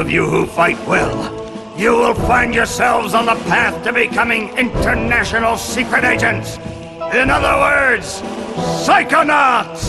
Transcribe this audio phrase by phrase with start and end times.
[0.00, 3.92] And those of you who fight well, you will find yourselves on the path to
[3.92, 6.56] becoming international secret agents.
[7.12, 8.22] In other words,
[8.86, 9.84] psychonauts!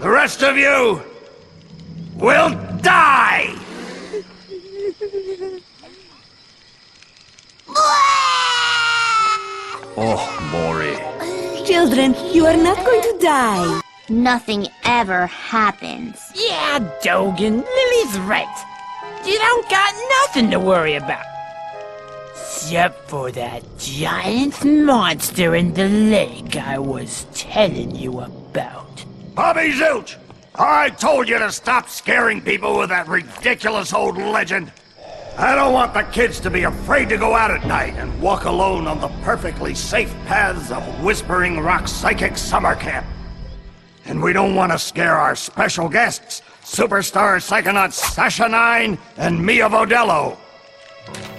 [0.00, 1.00] The rest of you
[2.16, 2.50] will
[2.82, 3.54] die!
[9.96, 10.18] Oh,
[10.50, 10.96] Maury.
[11.64, 13.80] Children, you are not going to die.
[14.10, 16.30] Nothing ever happens.
[16.34, 18.64] Yeah, Dogen, Lili's right.
[19.24, 21.24] You don't got nothing to worry about.
[22.32, 29.04] Except for that giant monster in the lake I was telling you about.
[29.34, 30.16] Bobby Zilch!
[30.54, 34.70] I told you to stop scaring people with that ridiculous old legend.
[35.38, 38.44] I don't want the kids to be afraid to go out at night and walk
[38.44, 43.06] alone on the perfectly safe paths of Whispering Rock Psychic Summer Camp.
[44.06, 49.70] And we don't want to scare our special guests, superstar psychonauts Sasha Nein and Milla
[49.70, 50.36] Vodello.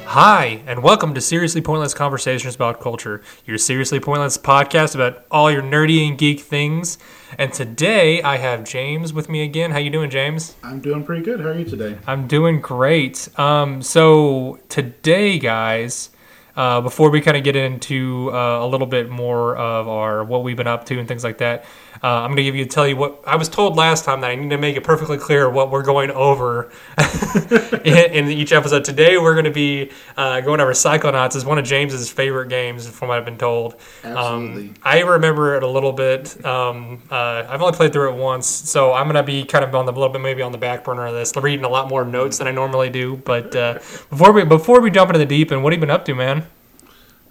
[0.05, 5.51] Hi, and welcome to Seriously Pointless Conversations About Culture, your seriously pointless podcast about all
[5.51, 6.97] your nerdy and geek things.
[7.37, 9.71] And today I have James with me again.
[9.71, 10.55] How you doing, James?
[10.63, 11.41] I'm doing pretty good.
[11.41, 11.97] How are you today?
[12.07, 13.27] I'm doing great.
[13.37, 16.09] Um, so today, guys,
[16.55, 20.43] uh, before we kind of get into uh, a little bit more of our what
[20.43, 21.65] we've been up to and things like that,
[22.03, 24.29] uh, I'm going to give you tell you what I was told last time that
[24.29, 26.71] I need to make it perfectly clear what we're going over
[27.83, 28.83] in, in each episode.
[28.83, 31.35] Today, we're going to be uh, going over Psychonauts.
[31.35, 33.75] is one of James's favorite games, from what I've been told.
[34.03, 34.67] Absolutely.
[34.67, 36.45] Um, I remember it a little bit.
[36.45, 39.73] Um, uh, I've only played through it once, so I'm going to be kind of
[39.73, 42.05] on the little bit maybe on the back burner of this, reading a lot more
[42.05, 43.17] notes than I normally do.
[43.17, 43.73] But uh,
[44.09, 46.15] before we before we jump into the deep end, what have you been up to,
[46.15, 46.44] man?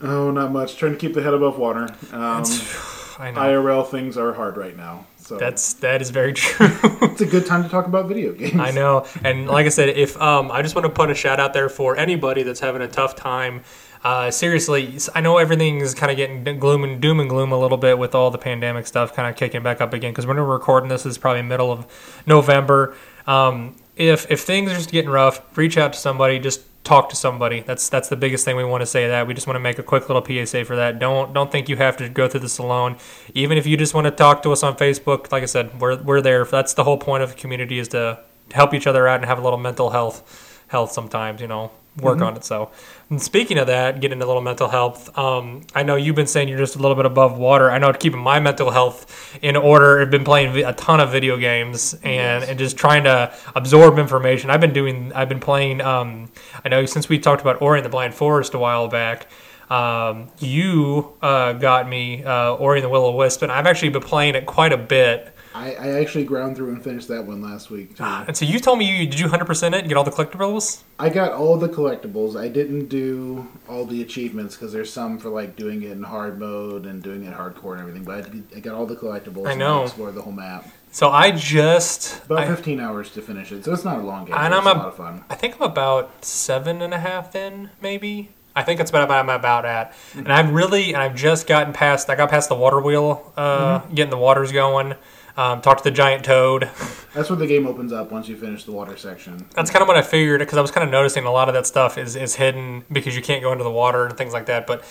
[0.05, 0.77] Oh, not much.
[0.77, 1.89] Trying to keep the head above water.
[2.13, 2.45] Um,
[3.19, 5.07] I know IRL things are hard right now.
[5.17, 6.69] So that's that is very true.
[7.03, 8.61] it's a good time to talk about video games.
[8.61, 11.41] I know, and like I said, if um, I just want to put a shout
[11.41, 13.63] out there for anybody that's having a tough time.
[14.03, 17.59] Uh, seriously, I know everything is kind of getting gloom and doom and gloom a
[17.59, 20.13] little bit with all the pandemic stuff kind of kicking back up again.
[20.13, 21.87] Because when we're recording this, is probably middle of
[22.27, 22.95] November.
[23.27, 26.39] Um, if if things are just getting rough, reach out to somebody.
[26.39, 27.61] Just talk to somebody.
[27.61, 29.09] That's that's the biggest thing we want to say.
[29.09, 30.99] That we just want to make a quick little PSA for that.
[30.99, 32.97] Don't don't think you have to go through this alone.
[33.35, 36.01] Even if you just want to talk to us on Facebook, like I said, we're
[36.03, 36.45] we're there.
[36.45, 38.21] That's the whole point of the community is to
[38.53, 41.41] help each other out and have a little mental health health sometimes.
[41.41, 42.45] You know, work on it.
[42.45, 42.71] So,
[43.11, 45.17] and speaking of that, getting a little mental health.
[45.17, 47.71] Um, I know you've been saying you're just a little bit above water.
[47.71, 50.01] I know keeping my mental health in order.
[50.01, 54.51] I've been playing a ton of video games and, and just trying to absorb information.
[54.51, 55.13] I've been doing.
[55.13, 55.81] I've been playing.
[55.81, 56.31] Um,
[56.65, 59.29] I know since we talked about Ori and the Blind Forest a while back.
[59.71, 63.89] Um, you uh, got me uh, Ori and the Will o Wisp, and I've actually
[63.89, 65.34] been playing it quite a bit.
[65.55, 67.97] I, I actually ground through and finished that one last week.
[67.97, 68.03] Too.
[68.05, 70.83] And so you told me you did you 100% it and get all the collectibles?
[70.99, 72.39] I got all the collectibles.
[72.39, 76.41] I didn't do all the achievements because there's some for like doing it in hard
[76.41, 78.03] mode and doing it hardcore and everything.
[78.05, 79.47] But I, did- I got all the collectibles.
[79.47, 79.85] I and know.
[79.85, 80.67] explored the whole map.
[80.91, 84.25] So I just About I- 15 hours to finish it, so it's not a long
[84.25, 84.35] game.
[84.37, 85.25] And I'm it's a a- lot of fun.
[85.31, 88.31] I think I'm about seven and a half in, maybe.
[88.57, 89.93] I think that's about I'm about at.
[90.15, 92.09] And I've really, and I've just gotten past.
[92.11, 94.95] I got past the water wheel, uh, getting the waters going.
[95.37, 96.71] Um, talked to the giant toad.
[97.13, 99.45] That's where the game opens up once you finish the water section.
[99.55, 101.55] That's kind of what I figured because I was kind of noticing a lot of
[101.55, 104.47] that stuff is is hidden because you can't go into the water and things like
[104.47, 104.67] that.
[104.67, 104.85] But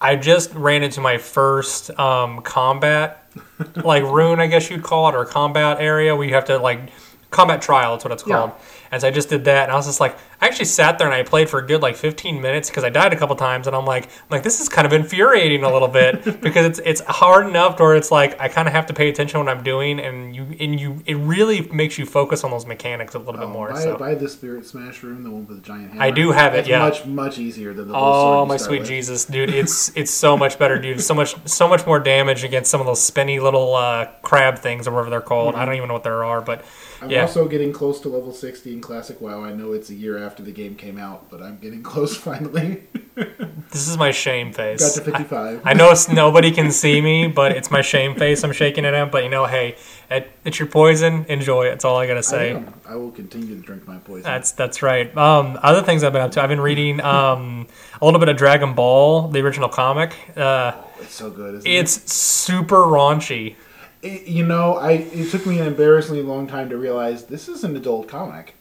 [0.00, 3.26] I just ran into my first um, combat,
[3.76, 6.90] like rune, I guess you'd call it, or combat area where you have to like
[7.30, 7.92] combat trial.
[7.92, 8.50] That's what it's Yeah.
[8.92, 11.06] And so I just did that, and I was just like, I actually sat there
[11.06, 13.66] and I played for a good like 15 minutes because I died a couple times,
[13.68, 16.80] and I'm like, I'm like this is kind of infuriating a little bit because it's
[16.84, 19.56] it's hard enough where it's like I kind of have to pay attention to what
[19.56, 23.18] I'm doing, and you and you it really makes you focus on those mechanics a
[23.18, 23.70] little bit Oh, more.
[23.70, 23.96] buy, so.
[23.96, 26.02] buy the Spirit Smash room, the one with the giant hammer.
[26.02, 26.80] I do have it, It's yeah.
[26.80, 28.88] much much easier than the Oh my sweet with.
[28.88, 29.50] Jesus, dude!
[29.50, 31.00] It's it's so much better, dude.
[31.00, 34.88] So much so much more damage against some of those spinny little uh, crab things
[34.88, 35.54] or whatever they're called.
[35.54, 36.64] I don't even know what there are, but
[37.00, 37.04] Mm-hmm.
[37.04, 37.22] I'm yeah.
[37.22, 39.44] also getting close to level 60 Classic WoW.
[39.44, 42.82] I know it's a year after the game came out, but I'm getting close finally.
[43.14, 44.80] this is my shame face.
[44.80, 45.62] Got to 55.
[45.64, 48.42] I know it's, nobody can see me, but it's my shame face.
[48.44, 49.10] I'm shaking it out.
[49.12, 49.76] But you know, hey,
[50.10, 51.24] it, it's your poison.
[51.28, 51.70] Enjoy it.
[51.70, 52.52] That's all I gotta say.
[52.54, 52.72] am.
[52.88, 54.22] I will continue to drink my poison.
[54.22, 55.14] That's that's right.
[55.16, 56.42] Um, other things I've been up to.
[56.42, 57.66] I've been reading um,
[58.00, 60.14] a little bit of Dragon Ball, the original comic.
[60.36, 61.56] Uh, it's so good.
[61.56, 63.50] Isn't it's super raunchy.
[63.50, 63.56] it?
[64.02, 67.64] It- you know, I it took me an embarrassingly long time to realize this is
[67.64, 68.54] an adult comic.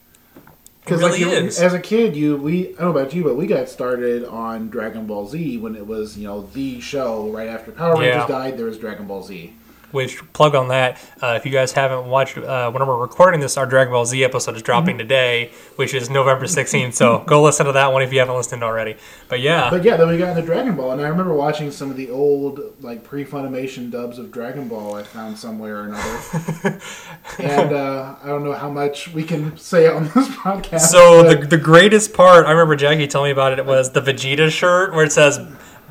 [0.89, 1.59] Because really like, is.
[1.59, 4.69] as a kid, you we I don't know about you, but we got started on
[4.69, 8.27] Dragon Ball Z when it was you know the show right after Power Rangers Yeah.
[8.27, 8.57] died.
[8.57, 9.53] There was Dragon Ball Z.
[9.91, 10.97] which plug on that.
[11.21, 14.23] Uh, if you guys haven't watched, uh, when we're recording this, our Dragon Ball Z
[14.23, 14.97] episode is dropping Mm-hmm.
[14.99, 16.93] today, which is November 16th.
[16.93, 18.95] So go listen to that one if you haven't listened already.
[19.27, 21.89] But yeah, But yeah, then we got into Dragon Ball, and I remember watching some
[21.91, 24.95] of the old, like pre-Funimation dubs of Dragon Ball.
[24.95, 26.79] I found somewhere or another,
[27.39, 30.81] and uh, I don't know how much we can say on this podcast.
[30.81, 33.65] So the the greatest part, I remember Jackie telling me about it.
[33.65, 35.39] Was the Vegeta shirt where it says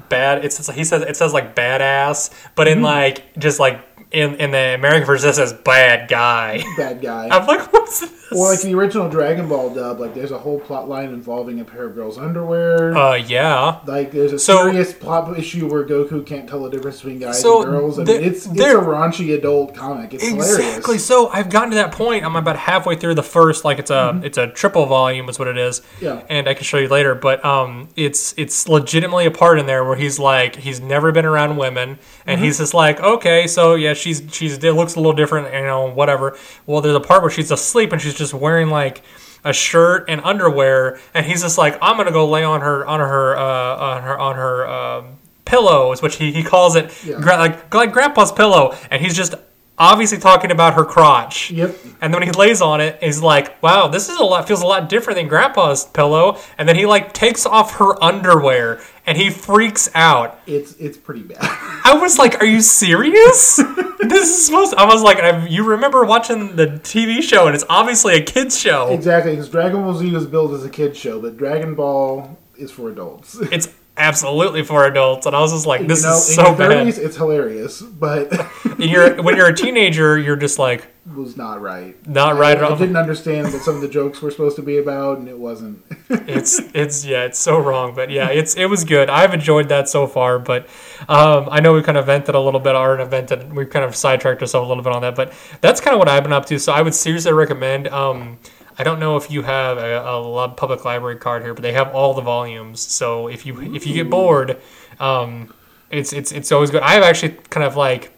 [0.08, 0.44] bad.
[0.44, 2.78] It's he says it says like badass, but Mm-hmm.
[2.78, 6.62] in like just like in in the American version says bad guy.
[6.76, 7.28] bad guy.
[7.30, 8.04] I'm like, what's?
[8.32, 11.64] Or like the original Dragon Ball dub, like there's a whole plot line involving a
[11.64, 12.96] pair of girls' underwear.
[12.96, 13.80] Uh, yeah.
[13.86, 17.40] like there's a so- serious plot issue where Goku can't tell the difference between guys
[17.40, 17.98] So, and girls.
[17.98, 20.14] I mean, it's it's a raunchy adult comic.
[20.14, 20.64] It's Exactly.
[20.64, 21.04] hilarious.
[21.06, 22.24] So I've gotten to that point.
[22.24, 23.64] I'm about halfway through the first.
[23.64, 25.80] Like it's a it's a triple volume is what it is.
[25.80, 26.04] Mm-hmm.
[26.04, 26.22] Yeah.
[26.28, 27.14] And I can show you later.
[27.14, 31.24] But um, it's it's legitimately a part in there where he's like he's never been
[31.24, 32.30] around women, Mm-hmm.
[32.30, 35.62] and he's just like okay, so yeah, she's she's it looks a little different, you
[35.62, 36.36] know, whatever.
[36.66, 39.02] Well, there's a part where she's asleep and she's just wearing like
[39.44, 43.00] a shirt and underwear, and he's just like I'm gonna go lay on her on
[43.00, 44.68] her uh, on her on her.
[44.68, 45.04] Um,
[45.44, 47.18] pillows which he, he calls it Yeah.
[47.22, 49.34] gra- like like grandpa's pillow and he's just
[49.78, 51.74] obviously talking about her crotch Yep.
[52.02, 54.46] and then when he lays on it, he's like, "Wow, this is a lot.
[54.46, 58.80] Feels a lot different than Grandpa's pillow." And then he like takes off her underwear,
[59.08, 60.38] and he freaks out.
[60.46, 61.38] It's it's pretty bad.
[61.40, 63.56] I was like, "Are you serious?
[63.56, 67.64] this is supposed." I was like, I, "You remember watching the TV show, and it's
[67.70, 68.88] obviously a kids show.
[68.90, 72.70] exactly, because Dragon Ball Z was billed as a kids show, but Dragon Ball is
[72.70, 73.40] for adults.
[73.50, 73.68] It's
[73.98, 76.98] absolutely for adults." And I was just like, "This you know, is so bad." 30s,
[76.98, 78.32] it's hilarious, but
[78.78, 81.94] you're when you're a teenager, you're just like, it was not right.
[82.06, 82.74] Not right I, at all.
[82.74, 85.38] I didn't understand what some of the jokes were supposed to be about, and it
[85.38, 85.82] wasn't.
[86.10, 89.88] it's it's yeah it's so wrong but yeah it's it was good i've enjoyed that
[89.88, 90.66] so far but
[91.08, 93.84] um, i know we kind of vented a little bit or vented and we've kind
[93.84, 96.32] of sidetracked ourselves a little bit on that but that's kind of what i've been
[96.32, 98.38] up to so i would seriously recommend um,
[98.78, 101.88] i don't know if you have a, a public library card here but they have
[101.94, 104.60] all the volumes so if you if you get bored
[105.00, 105.52] um,
[105.90, 108.12] it's it's it's always good i've actually kind of like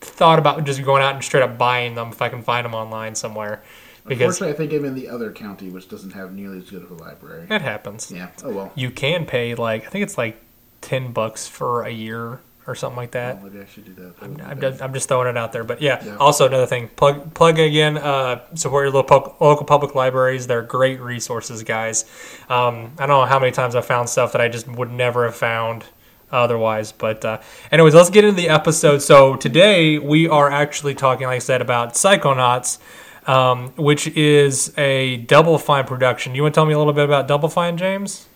[0.00, 2.74] thought about just going out and straight up buying them if i can find them
[2.74, 3.62] online somewhere
[4.06, 6.84] because Unfortunately, I think I'm in the other county, which doesn't have nearly as good
[6.84, 7.48] of a library.
[7.50, 8.28] it happens Yeah.
[8.44, 8.72] Oh well.
[8.76, 10.40] you can pay like I think it's like
[10.80, 13.42] ten bucks for a year or something like that.
[13.42, 14.36] Maybe I should do that.
[14.36, 16.04] Be I'm just, I'm just throwing it out there, but yeah.
[16.04, 16.16] Yeah.
[16.16, 17.96] Also, another thing, plug plug again.
[17.96, 20.46] Uh, support your local local public libraries.
[20.46, 22.04] They're great resources, guys.
[22.48, 25.24] Um, I don't know how many times I found stuff that I just would never
[25.24, 25.84] have found
[26.32, 26.92] otherwise.
[26.92, 27.40] But uh,
[27.70, 28.98] anyways, let's get into the episode.
[28.98, 32.78] So today we are actually talking, like I said, about Psychonauts.
[33.26, 36.36] Um, which is a Double Fine production.
[36.36, 38.28] You want to tell me a little bit about Double Fine, James?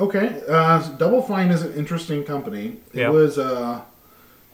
[0.00, 2.76] Okay, uh, Double Fine is an interesting company.
[2.92, 3.10] It Yeah.
[3.10, 3.80] was uh,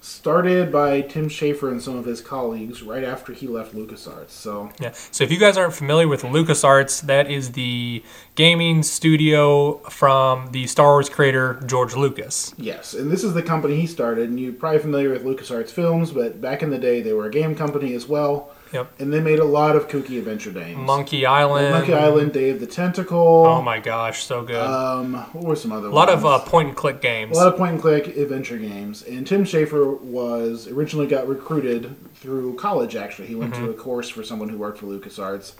[0.00, 4.30] started by Tim Schafer and some of his colleagues right after he left LucasArts.
[4.30, 4.92] So Yeah.
[5.10, 8.02] So if you guys aren't familiar with LucasArts, that is the
[8.34, 12.54] gaming studio from the Star Wars creator George Lucas.
[12.58, 14.28] yes, and this is the company he started.
[14.28, 17.30] And you're probably familiar with LucasArts films, but back in the day they were a
[17.30, 18.50] game company as well.
[18.74, 19.00] Yep.
[19.00, 20.76] And they made a lot of kooky adventure games.
[20.76, 21.70] Monkey Island.
[21.70, 23.46] Monkey Island, Day of the Tentacle.
[23.46, 24.56] Oh my gosh, so good.
[24.56, 27.36] Um, what were some other a lot of uh, point and click games.
[27.36, 29.02] A lot of point and click adventure games.
[29.04, 33.28] And Tim Schafer was originally got recruited through college, actually.
[33.28, 33.64] He went Mm-hmm.
[33.66, 35.52] to a course for someone who worked for LucasArts.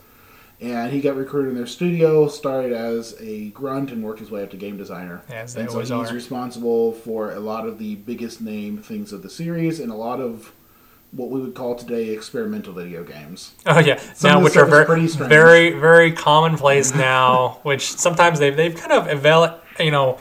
[0.61, 4.41] And he got recruited in their studio, started as a grunt, and worked his way
[4.41, 5.21] up to game designer.
[5.29, 6.13] As they and so always he's are.
[6.13, 10.19] responsible for a lot of the biggest name things of the series and a lot
[10.21, 10.53] of
[11.15, 13.53] what we would call today experimental video games.
[13.65, 17.59] Oh yeah, Some now which are very, very, very commonplace now.
[17.63, 20.17] which sometimes they've they've kind of eval- you know,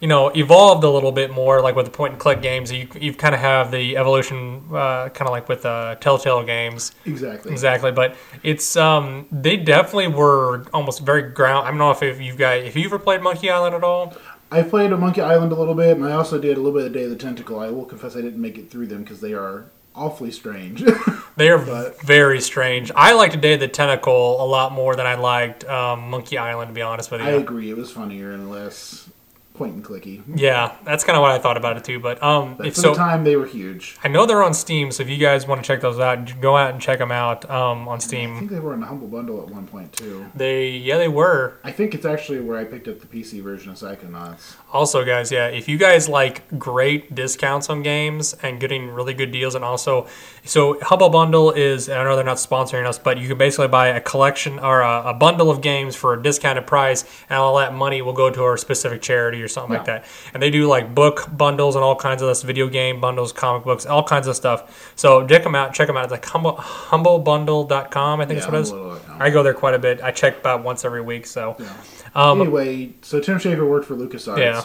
[0.00, 1.62] you know, evolved a little bit more.
[1.62, 5.08] Like with the point and click games, you you kind of have the evolution, uh,
[5.08, 6.92] kind of like with uh, Telltale games.
[7.06, 7.50] Exactly.
[7.52, 11.66] Exactly, but it's um they definitely were almost very ground.
[11.66, 14.14] I don't know if, if you guys if you ever played Monkey Island at all.
[14.52, 16.86] I played a Monkey Island a little bit, and I also did a little bit
[16.86, 17.58] of Day of the Tentacle.
[17.58, 19.64] I will confess I didn't make it through them because they are
[19.96, 20.82] awfully strange.
[21.36, 22.90] They are But- very strange.
[22.96, 26.70] I liked Day of the Tentacle a lot more than I liked um, Monkey Island.
[26.70, 27.68] To be honest with you, I agree.
[27.68, 29.06] It was funnier and less
[29.56, 30.22] point and clicky.
[30.34, 31.98] yeah, that's kind of what I thought about it too.
[32.00, 33.96] But um, But if for so, the time, they were huge.
[34.04, 34.90] I know they're on Steam.
[34.92, 37.48] So if you guys want to check those out, go out and check them out
[37.50, 38.36] um, on I Steam.
[38.38, 40.26] think they were in a humble bundle at one point too.
[40.34, 41.58] They yeah they were.
[41.64, 44.56] I think it's actually where I picked up the PC version of Psychonauts.
[44.72, 49.30] Also, guys, yeah, if you guys like great discounts on games and getting really good
[49.32, 50.06] deals, and also,
[50.44, 53.68] so Humble Bundle is, and I know they're not sponsoring us, but you can basically
[53.68, 57.56] buy a collection or a, a bundle of games for a discounted price, and all
[57.56, 60.04] that money will go to our specific charity or or something like that.
[60.34, 63.64] And they do like book bundles and all kinds of this, video game bundles, comic
[63.64, 64.92] books, all kinds of stuff.
[64.96, 65.72] So check them out.
[65.72, 66.04] Check them out.
[66.04, 69.10] It's like humble, humblebundle.com, I think Yeah, that's what it is.
[69.18, 70.02] I go there quite a bit.
[70.02, 71.26] I check about once every week.
[71.26, 71.56] So
[72.14, 74.34] anyway, so Tim Schafer worked for LucasArts.
[74.34, 74.64] Um, Yeah.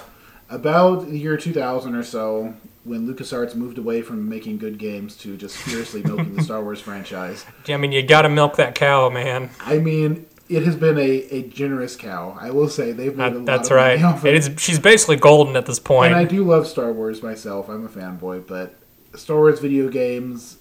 [0.50, 5.38] About the year 2000 or so, when LucasArts moved away from making good games to
[5.38, 7.45] just fiercely milking the Star Wars franchise.
[7.69, 9.50] I mean, you got to milk that cow, man.
[9.61, 12.38] I mean, it has been a, a generous cow.
[12.39, 14.03] I will say they've made a lot that's of money right.
[14.03, 14.51] off It is.
[14.58, 16.12] She's basically golden at this point.
[16.12, 17.70] And I do love Star Wars myself.
[17.70, 18.75] I'm a fanboy, but
[19.15, 20.58] Star Wars video games,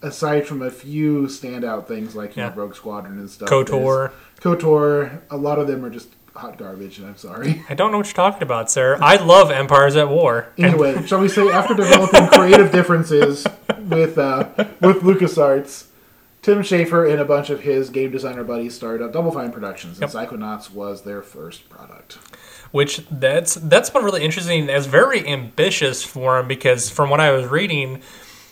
[0.00, 2.50] aside from a few standout things like Yeah.
[2.50, 4.12] know, Rogue Squadron and stuff, KOTOR.
[4.40, 7.64] KOTOR, a lot of them are just hot garbage, and I'm sorry.
[7.68, 8.96] I don't know what you're talking about, sir.
[9.02, 10.52] I love Empires at War.
[10.56, 13.44] Anyway, shall we say after developing creative differences
[13.88, 14.48] with uh,
[14.80, 15.86] with LucasArts,
[16.42, 20.00] Tim Schafer and a bunch of his game designer buddies started up Double Fine Productions,
[20.00, 22.18] and Psychonauts was their first product.
[22.72, 24.68] which that's that's been really interesting.
[24.68, 28.02] It's very ambitious for him because from what I was reading,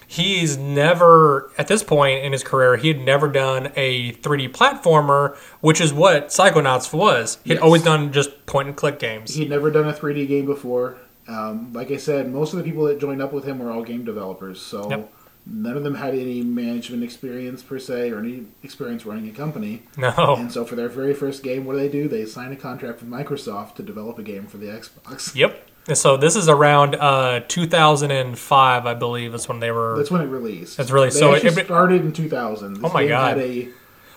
[0.06, 5.36] he's never at this point in his career he had never done a 3D platformer,
[5.60, 7.38] which is what Psychonauts was.
[7.44, 7.62] He'd Yes.
[7.62, 9.34] always done just point and click games.
[9.34, 10.96] He'd never done a 3D game before.
[11.26, 13.82] Um, like I said, most of the people that joined up with him were all
[13.82, 15.12] game developers, so Yep.
[15.46, 19.82] None of them had any management experience per se or any experience running a company.
[19.96, 22.08] no, And so for their very first game, what do they do?
[22.08, 25.34] They sign a contract with Microsoft to develop a game for the Xbox.
[25.34, 25.66] yep.
[25.88, 29.96] And So this is around uh, 2005, I believe, is when they were.
[29.96, 30.76] That's when it released.
[30.76, 32.74] That's really- they so it- started in 2000.
[32.74, 33.36] This Oh my game God.
[33.38, 33.68] Had a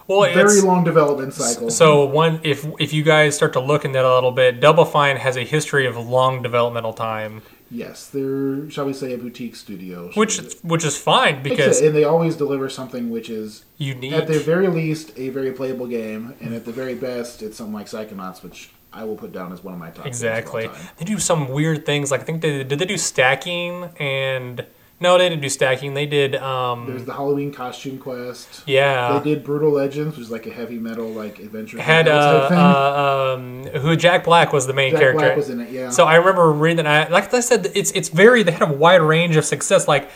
[0.05, 1.69] well, very long development cycle.
[1.69, 4.83] So one, if if you guys start to look in that a little bit, Double
[4.83, 7.41] Fine has a history of long developmental time,
[7.73, 11.95] yes, they're shall we say a boutique studio, which we- which is fine because and
[11.95, 14.13] they always deliver something which is unique.
[14.13, 17.73] at the very least a very playable game, and at the very best, it's something
[17.73, 20.05] like Psychonauts, which I will put down as one of my top.
[20.05, 20.69] games of all Exactly.
[20.97, 22.11] They do some weird things.
[22.11, 24.65] Like I think they did they do stacking and
[25.03, 25.93] no, they didn't do stacking.
[25.93, 28.63] They did um There's the Halloween costume quest.
[28.65, 29.19] yeah.
[29.19, 32.57] They did Brutal Legends, which is like a heavy metal like adventure had uh, thing.
[32.57, 35.19] uh um who Jack Black was the main Jack character.
[35.25, 35.89] Black was in it, yeah.
[35.89, 37.09] So I remember reading that.
[37.09, 39.87] I, like I said, it's it's very they had a wide range of success.
[39.87, 40.09] Like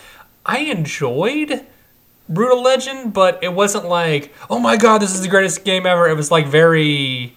[0.45, 1.65] I enjoyed
[2.29, 6.07] Brutal Legend, but it wasn't like oh my god, this is the greatest game ever.
[6.07, 7.35] It was like very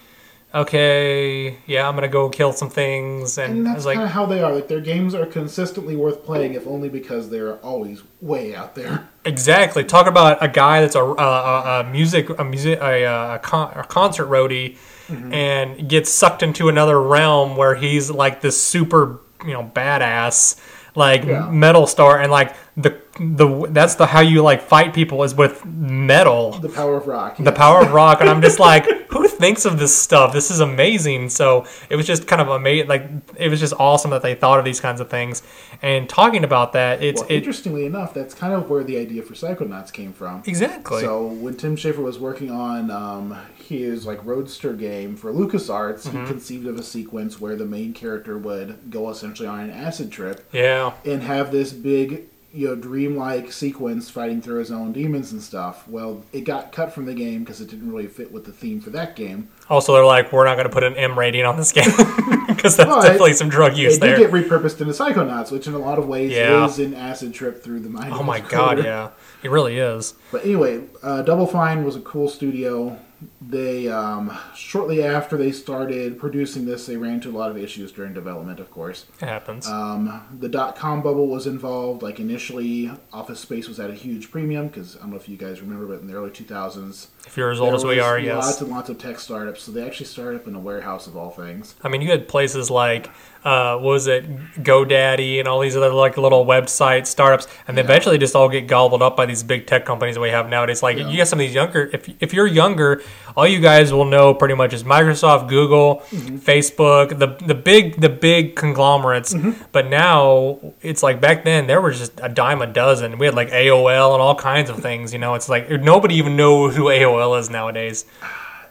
[0.55, 4.07] okay, yeah, I'm gonna go kill some things, and, And I that's was like, kind
[4.07, 4.53] of how they are.
[4.53, 9.09] Like their games are consistently worth playing, if only because they're always way out there.
[9.25, 9.85] Exactly.
[9.85, 13.85] Talk about a guy that's a, a, a, music a music a, a, con- a
[13.85, 14.77] concert roadie
[15.11, 15.35] Mm-hmm.
[15.35, 20.61] and gets sucked into another realm where he's like this super you know badass
[20.95, 21.51] like Yeah.
[21.51, 25.65] metal star and like the the that's the how you like fight people is with
[25.67, 27.39] metal The power of rock.
[27.39, 30.33] the power of rock and i'm just like who thinks of this stuff.
[30.33, 31.31] This is amazing.
[31.31, 34.59] So it was just kind of amazing like it was just awesome that they thought
[34.59, 35.43] of these kinds of things.
[35.83, 39.23] And talking about that it's Well, it interestingly enough, that's kind of where the idea
[39.23, 40.43] for Psychonauts came from.
[40.47, 41.01] exactly.
[41.01, 46.21] So when Tim Schafer was working on um, his like Roadster game for LucasArts, Mm-hmm.
[46.23, 50.11] he conceived of a sequence where the main character would go essentially on an acid
[50.13, 50.93] trip yeah.
[51.05, 55.87] and have this big, you know, dreamlike sequence fighting through his own demons and stuff.
[55.87, 58.81] Well, it got cut from the game because it didn't really fit with the theme
[58.81, 59.49] for that game.
[59.69, 61.85] Also, they're like, we're not going to put an M rating on this game
[62.49, 64.17] because that's But definitely some drug use it there.
[64.17, 66.67] did get repurposed into Psychonauts, which in a lot of ways Yeah.
[66.67, 68.13] is an acid trip through the mind.
[68.13, 69.11] oh my god, yeah,
[69.45, 70.15] it really is.
[70.33, 72.99] But anyway, uh, Double Fine was a cool studio.
[73.41, 77.93] They um, shortly after they started producing this, they ran into a lot of issues
[77.93, 78.61] during development.
[78.61, 79.67] Of course, It happens.
[79.67, 82.03] um, the dot com bubble was involved.
[82.03, 85.37] Like initially, Office Space was at a huge premium because I don't know if you
[85.37, 88.25] guys remember, but in the early 2000s, if you're as old as we are, was
[88.25, 88.45] yes.
[88.45, 89.63] lots and lots of tech startups.
[89.63, 91.75] So they actually started up in a warehouse of all things.
[91.83, 93.11] I mean, you had places like,
[93.45, 94.25] uh, what was it,
[94.63, 98.67] GoDaddy and all these other like little website startups, and they eventually just all get
[98.67, 100.83] gobbled up by these big tech companies that we have nowadays.
[100.83, 101.09] Like, Yeah.
[101.09, 103.03] you got some of these younger, if, if you're younger,
[103.37, 106.37] all you guys will know pretty much is Microsoft, Google, Mm-hmm.
[106.39, 109.33] Facebook, the the big the big conglomerates.
[109.33, 109.63] Mm-hmm.
[109.73, 113.17] But now it's like back then there were just a dime a dozen.
[113.19, 115.13] We had like AOL and all kinds of things.
[115.13, 118.05] You know, it's like nobody even knows who AOL is nowadays.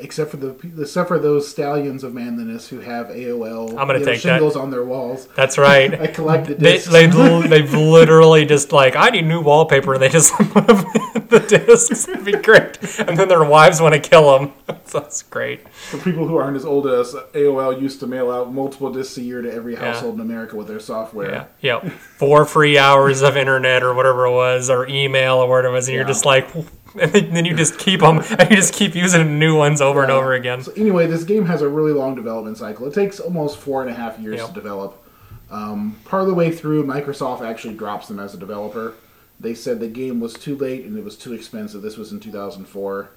[0.02, 4.06] Except for the except for those stallions of manliness who have AOL I'm gonna take
[4.06, 4.20] that.
[4.20, 5.28] shingles on their walls.
[5.36, 5.94] That's right.
[6.02, 6.92] I collected They, discs.
[6.92, 7.14] they've,
[7.50, 10.78] they've literally just like, I need new wallpaper, and they just put them
[11.16, 12.08] in the discs.
[12.08, 12.78] It'd be great.
[13.00, 14.54] And then their wives want to kill them.
[14.92, 15.68] That's great.
[15.70, 19.18] For people who aren't as old as us, AOL used to mail out multiple discs
[19.18, 21.48] a year to every household in America with their software.
[21.62, 21.82] Yeah.
[21.84, 21.90] Yeah.
[21.90, 25.88] Four free hours of internet or whatever it was, or email or whatever it was,
[25.88, 26.48] and you're just like,
[27.00, 30.12] and then you just keep them, and you just keep using new ones over and
[30.12, 30.62] over again.
[30.64, 32.88] So anyway, this game has a really long development cycle.
[32.88, 34.48] It takes almost four and a half years Yep.
[34.50, 35.04] to develop.
[35.52, 38.94] Um, part of the way through, Microsoft actually drops them as a developer.
[39.40, 41.82] They said the game was too late and it was too expensive.
[41.82, 43.10] This was in 2004.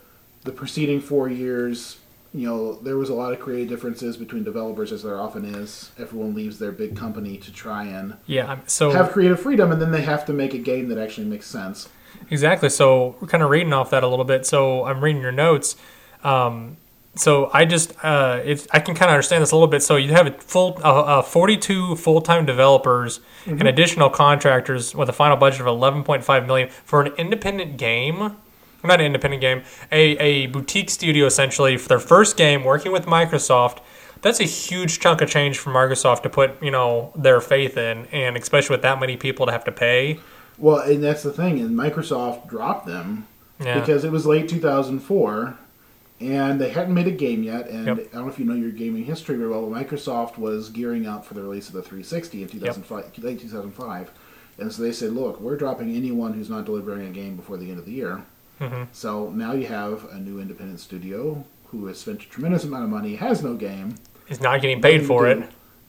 [0.44, 1.98] The preceding four years,
[2.32, 5.90] you know, there was a lot of creative differences between developers, as there often is.
[5.98, 8.58] Everyone leaves their big company to try and Yeah.
[8.66, 11.46] So have creative freedom, and then they have to make a game that actually makes
[11.46, 11.88] sense.
[12.32, 12.70] Exactly.
[12.70, 14.46] So we're kind of reading off that a little bit.
[14.46, 15.76] So I'm reading your notes.
[16.24, 16.78] Um,
[17.14, 19.82] so I just uh, it's, I can kind of understand this a little bit.
[19.82, 25.12] So you have a full uh, uh, 42 full-time developers and additional contractors with a
[25.12, 28.36] final budget of 11.5 million for an independent game.
[28.82, 29.62] Not an independent game,
[29.92, 33.78] a, a boutique studio essentially for their first game working with Microsoft.
[34.22, 38.06] That's a huge chunk of change for Microsoft to put, you know, their faith in,
[38.06, 40.18] and especially with that many people to have to pay.
[40.58, 43.26] Well, and that's the thing, and Microsoft dropped them
[43.58, 43.80] Yeah.
[43.80, 45.56] because it was late 2004,
[46.20, 47.68] and they hadn't made a game yet.
[47.68, 47.98] And Yep.
[47.98, 51.06] I don't know if you know your gaming history very well, but Microsoft was gearing
[51.06, 54.10] up for the release of the 360 in 2005, late 2005,
[54.58, 57.70] and so they said, "Look, we're dropping anyone who's not delivering a game before the
[57.70, 58.22] end of the year."
[58.60, 58.82] Mm-hmm.
[58.92, 62.90] So now you have a new independent studio who has spent a tremendous amount of
[62.90, 63.94] money, has no game,
[64.28, 65.42] is not getting paid for it.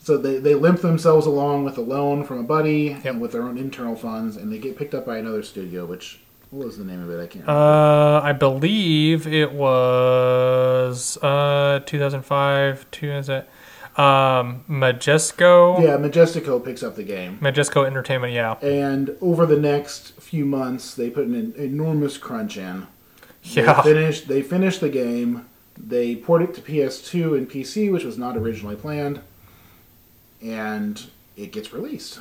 [0.03, 3.05] So they, they limp themselves along with a loan from a buddy Yep.
[3.05, 5.85] and with their own internal funds, and they get picked up by another studio.
[5.85, 6.19] Which
[6.51, 7.15] what was the name of it?
[7.15, 7.45] I can't.
[7.47, 7.51] remember.
[7.51, 12.85] Uh, I believe it was uh 2005.
[12.91, 13.49] Two is it?
[13.97, 15.79] Um, Majesco.
[15.79, 18.33] yeah, Majestico picks up the game, Majesco Entertainment.
[18.33, 18.53] Yeah.
[18.61, 22.87] and over the next few months, they put an enormous crunch in.
[23.43, 23.81] Yeah.
[23.83, 24.27] They finished.
[24.27, 25.45] They finished the game.
[25.77, 29.21] They ported it to PS2 and PC, which was not originally planned,
[30.43, 31.01] and
[31.35, 32.19] it gets released.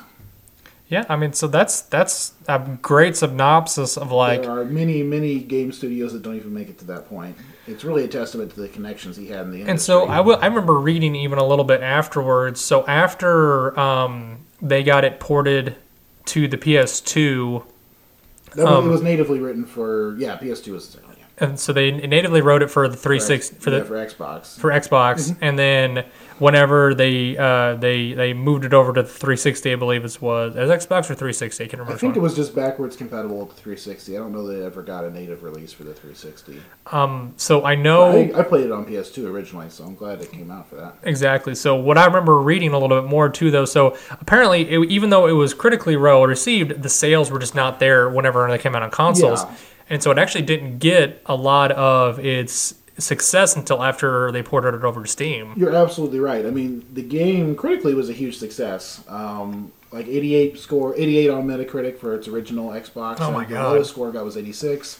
[0.87, 1.05] Yeah.
[1.09, 4.43] I mean, so that's that's a great synopsis of like.
[4.43, 7.35] there are many, many game studios that don't even make it to that point.
[7.65, 9.71] It's really a testament to the connections he had in the industry.
[9.71, 12.59] And so I will- I remember reading even a little bit afterwards.
[12.61, 15.75] So after um, they got it ported
[16.25, 17.63] to the PS2,
[18.55, 21.12] That um, it was natively written for yeah PS2 was the yeah,
[21.43, 24.59] and so they natively wrote it for the 360 for yeah, the for Xbox.
[24.59, 26.05] for Xbox, and then
[26.39, 30.55] whenever they uh, they they moved it over to the 360, I believe it was
[30.55, 31.63] as Xbox or 360.
[31.63, 31.93] I can't remember.
[31.93, 34.15] I think it was just backwards compatible with the 360.
[34.15, 36.61] I don't know that it ever got a native release for the 360.
[36.87, 40.31] Um, So I know I, I played it on PS2 originally, so I'm glad it
[40.31, 40.97] came out for that.
[41.03, 41.55] Exactly.
[41.55, 43.65] So what I remember reading a little bit more too, though.
[43.65, 47.79] So apparently, it, even though it was critically well received, the sales were just not
[47.79, 49.55] there whenever they came out on consoles, Yeah.
[49.89, 54.75] And so it actually didn't get a lot of its success until after they ported
[54.75, 55.53] it over to Steam.
[55.57, 56.45] You're absolutely right.
[56.45, 59.03] I mean, the game critically was a huge success.
[59.07, 63.17] Um, like 88 score, 88 on Metacritic for its original Xbox.
[63.19, 63.73] Oh my and the God.
[63.73, 64.99] lowest score it got was 86.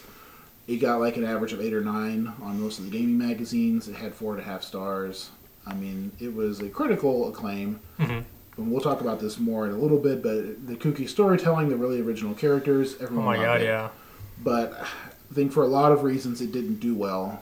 [0.67, 3.89] It got like an average of eight or nine on most of the gaming magazines.
[3.89, 5.29] It had four and a half stars.
[5.65, 7.79] I mean, it was a critical acclaim.
[7.99, 8.21] Mm-hmm.
[8.61, 11.75] And we'll talk about this more in a little bit, but the kooky storytelling, the
[11.75, 13.25] really original characters, everyone.
[13.25, 13.65] Oh my god, it.
[13.65, 13.89] yeah.
[14.41, 17.41] But I think for a lot of reasons it didn't do well.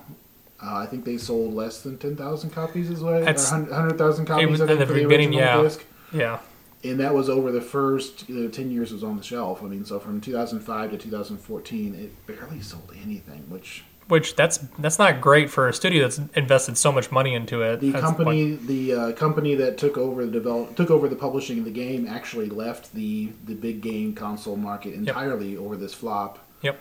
[0.63, 3.15] Uh, I think they sold less than 10,000 copies as well.
[3.15, 5.61] Or That's- 100,000 copies was I at think, the beginning, yeah.
[5.61, 5.83] disc.
[6.13, 6.39] Yeah.
[6.83, 9.63] And that was over the first you know, 10 years it was on the shelf.
[9.63, 14.99] I mean, so from 2005 to 2014, it barely sold anything, which Which that's that's
[14.99, 17.79] not great for a studio that's invested so much money into it.
[17.79, 21.59] the That's company the uh, company that took over the develop took over the publishing
[21.59, 26.39] of the game actually left the the big game console market entirely over this flop.
[26.61, 26.79] Yep.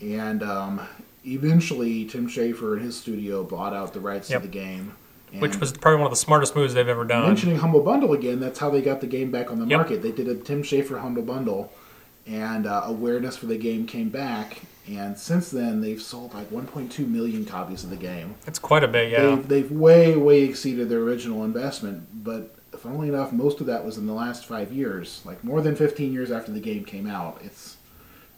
[0.00, 0.80] And um,
[1.24, 4.42] eventually, Tim Schafer and his studio bought out the rights Yep.
[4.42, 4.94] to the game.
[5.38, 7.26] Which was probably one of the smartest moves they've ever done.
[7.26, 8.38] mentioning Humble Bundle again.
[8.38, 9.78] That's how they got the game back on the Yep.
[9.78, 10.02] market.
[10.02, 11.72] They did a Tim Schafer Humble Bundle,
[12.26, 14.60] and uh, awareness for the game came back.
[14.90, 18.34] And since then, they've sold like 1.2 million copies of the game.
[18.46, 19.36] It's quite a bit, yeah.
[19.36, 22.24] They've, they've way, way exceeded their original investment.
[22.24, 25.76] But funnily enough, most of that was in the last five years, like more than
[25.76, 27.40] 15 years after the game came out.
[27.42, 27.76] It's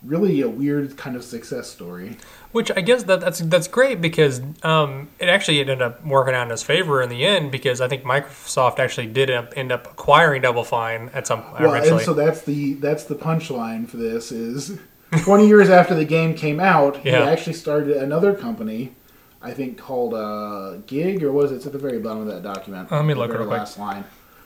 [0.04, 2.16] really a weird kind of success story.
[2.52, 6.44] Which I guess that that's that's great because um, it actually ended up working out
[6.44, 10.42] in his favor in the end because I think Microsoft actually did end up, acquiring
[10.42, 11.96] Double Fine at some Well, eventually.
[11.96, 14.78] and so that's the that's the punchline for this is
[15.22, 18.94] 20 years after the game came out, he actually started another company,
[19.42, 21.56] I think called uh, Gig or was it?
[21.56, 22.90] It's at the very bottom of that document.
[22.90, 23.58] Let me look real quick.
[23.58, 24.04] last line.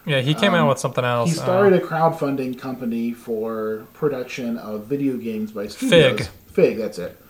[0.09, 1.31] Yeah, he came out with something else.
[1.31, 6.19] um, He uh, started a crowdfunding company for production of video games by studios.
[6.19, 6.29] Fig.
[6.53, 7.21] Fig, that's it.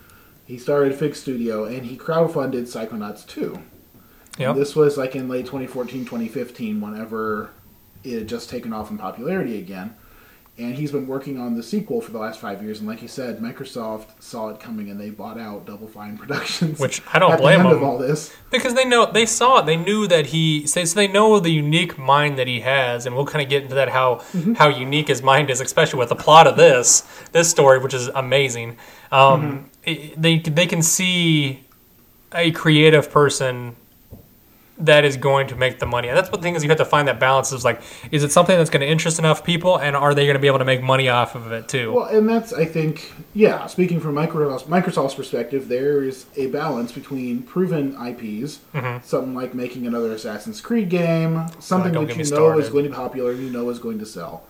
[0.45, 3.59] He started Fig Studio and he crowdfunded Psychonauts 2.
[4.39, 4.55] Yep.
[4.55, 7.51] This was like in late 2014, 2015, whenever
[8.03, 9.95] it had just taken off in popularity again.
[10.59, 12.79] And he's been working on the sequel for the last five years.
[12.79, 16.79] And like you said, Microsoft saw it coming and they bought out Double Fine Productions.
[16.79, 17.77] Which I don't blame the them.
[17.77, 18.33] of all this.
[18.51, 21.97] Because they know they saw it, they knew that he so they know the unique
[21.97, 24.53] mind that he has, and we'll kind of get into that how Mm-hmm.
[24.53, 28.07] how unique his mind is, especially with the plot of this this story, which is
[28.09, 28.77] amazing.
[29.11, 29.65] Um, Mm-hmm.
[29.85, 31.63] it- they they can see
[32.33, 33.75] a creative person
[34.79, 36.63] that is going to make the money, and that's what the thing is.
[36.63, 37.51] You have to find that balance.
[37.51, 40.35] Is like, is it something that's going to interest enough people, and are they going
[40.35, 41.93] to be able to make money off of it too?
[41.93, 43.67] Well, and that's I think yeah.
[43.67, 49.05] Speaking from Microsoft's, Microsoft's perspective, there is a balance between proven IPs, Mm-hmm.
[49.05, 52.89] something like making another Assassin's Creed game, something don't that you know is going to
[52.89, 54.43] be popular and you know is going to sell,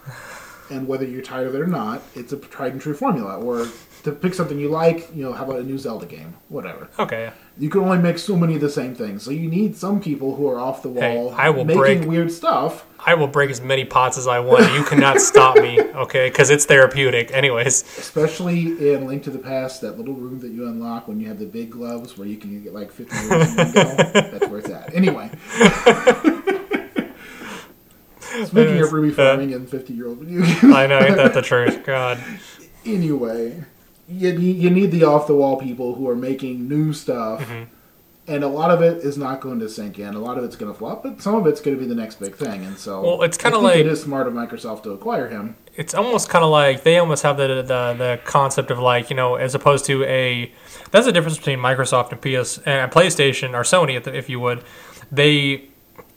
[0.69, 3.37] and whether you're tired of it or not, it's a tried and true formula.
[3.37, 3.67] Or
[4.03, 6.87] to pick something you like, you know, how about a new Zelda game, whatever.
[6.99, 9.99] okay, You can only make so many of the same things, so you need some
[10.01, 12.85] people who are off the Hey, wall, I will making break- weird stuff.
[13.05, 14.73] I will break as many pots as I want.
[14.73, 16.29] You cannot stop me, okay?
[16.29, 17.31] Because it's therapeutic.
[17.33, 17.81] Anyways.
[17.97, 21.39] Especially in Link to the Past, that little room that you unlock when you have
[21.39, 23.83] the big gloves where you can get like 50 moves in go.
[23.95, 24.93] That's where it's at.
[24.93, 25.29] Anyway.
[28.45, 30.63] Speaking of uh, rupee farming and 50 year old video games.
[30.73, 31.83] I know, ain't that the truth?
[31.85, 32.19] God.
[32.85, 33.63] Anyway,
[34.09, 37.41] you, need- you need the off the wall people who are making new stuff.
[37.41, 37.63] Mm-hmm.
[38.27, 40.13] And a lot of it is not going to sink in.
[40.13, 41.95] A lot of it's going to flop, but some of it's going to be the
[41.95, 42.63] next big thing.
[42.63, 45.55] And so, Well, it's kinda like- it is smart of Microsoft to acquire him.
[45.75, 49.15] It's almost kind of like they almost have the, the the concept of like you
[49.15, 50.51] know as opposed to a
[50.91, 54.61] that's the difference between Microsoft and PS and PlayStation or Sony if- if you would
[55.11, 55.69] they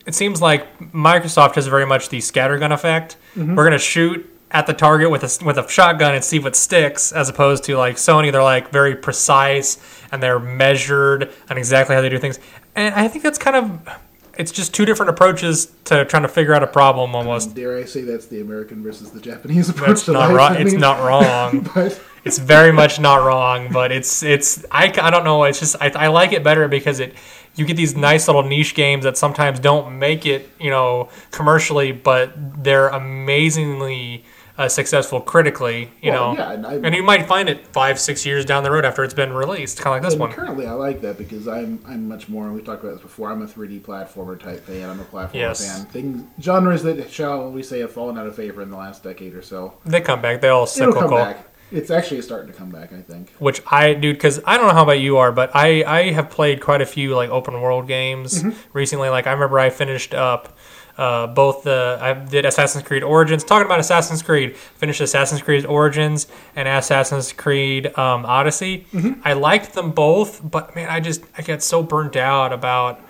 [0.04, 3.16] it seems like Microsoft has very much the scattergun effect.
[3.36, 3.54] Mm-hmm.
[3.54, 7.10] We're gonna shoot at the target with a with a shotgun and see what sticks,
[7.10, 8.30] as opposed to like Sony.
[8.30, 9.78] They're like very precise
[10.12, 12.38] and they're measured on exactly how they do things.
[12.76, 13.98] And I think that's kind of
[14.38, 17.54] it's just two different approaches to trying to figure out a problem almost.
[17.54, 20.58] Dare I say that's the American versus the Japanese approach That's to not life?
[20.58, 21.68] I It's not wrong.
[21.74, 25.44] But It's very much not wrong, but it's it's I, I don't know.
[25.44, 27.14] It's just I, I like it better because it
[27.56, 31.90] you get these nice little niche games that sometimes don't make it you know commercially,
[31.92, 34.24] but they're amazingly
[34.58, 35.90] uh, successful critically.
[36.02, 38.64] You Well, know, yeah, and I- and you might find it five six years down
[38.64, 40.32] the road after it's been released, kind of like this one.
[40.32, 42.44] currently, I like that because I'm I'm much more.
[42.46, 43.30] and We talked about this before.
[43.30, 44.88] I'm a 3D platformer type fan.
[44.90, 45.66] I'm a platformer Yes.
[45.66, 45.86] fan.
[45.86, 49.34] Things genres that shall we say have fallen out of favor in the last decade
[49.34, 49.74] or so.
[49.86, 50.40] They come back.
[50.40, 51.16] They all It'll come cyclical.
[51.18, 51.48] back.
[51.74, 52.92] It's actually starting to come back.
[52.92, 53.32] I think.
[53.38, 56.28] which I dude because I don't know how about you are, but I I have
[56.28, 59.08] played quite a few like open world games recently.
[59.08, 60.54] Like I remember I finished up
[60.98, 63.44] uh, both the I did Assassin's Creed Origins.
[63.44, 66.26] Talking about Assassin's Creed, finished Assassin's Creed Origins
[66.56, 68.86] and Assassin's Creed um, Odyssey.
[69.24, 73.00] I liked them both, but man, I just I got so burnt out about.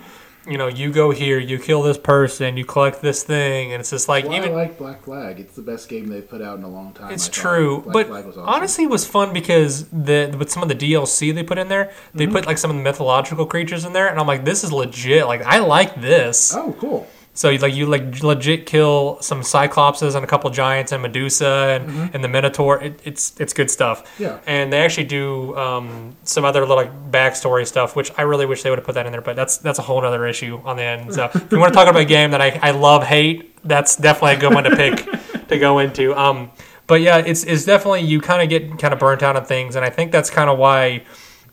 [0.45, 3.91] You know, you go here, you kill this person, you collect this thing, and it's
[3.91, 5.39] just like Well, even I like Black Flag.
[5.39, 7.13] It's the best game they've put out in a long time.
[7.13, 8.41] it's I true, but was awesome.
[8.49, 11.93] honestly, it was fun because the with some of the DLC they put in there,
[12.13, 12.33] they Mm-hmm.
[12.33, 15.27] put like some of the mythological creatures in there, and I'm like, this is legit.
[15.27, 16.53] Like, I like this.
[16.53, 17.07] oh, cool.
[17.35, 21.79] So you like you like legit kill some cyclopses and a couple giants and Medusa
[21.81, 22.79] and, and the Minotaur.
[22.81, 24.03] It, it's it's good stuff.
[24.03, 24.23] Mm-hmm.
[24.23, 24.39] Yeah.
[24.45, 28.61] And they actually do um, some other little like backstory stuff, which I really wish
[28.61, 29.21] they would have put that in there.
[29.21, 31.11] But that's that's a whole other issue on the end.
[31.13, 33.95] So if you want to talk about a game that I, I love hate, that's
[33.95, 36.15] definitely a good one to pick to go into.
[36.15, 36.51] Um,
[36.85, 39.75] but yeah, it's it's definitely you kind of get kind of burnt out on things,
[39.75, 41.03] and I think that's kind of why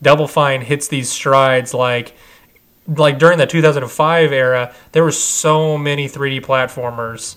[0.03, 2.15] Double Fine hits these strides like
[2.97, 7.37] like during the 2005 era, there were so many 3D platformers.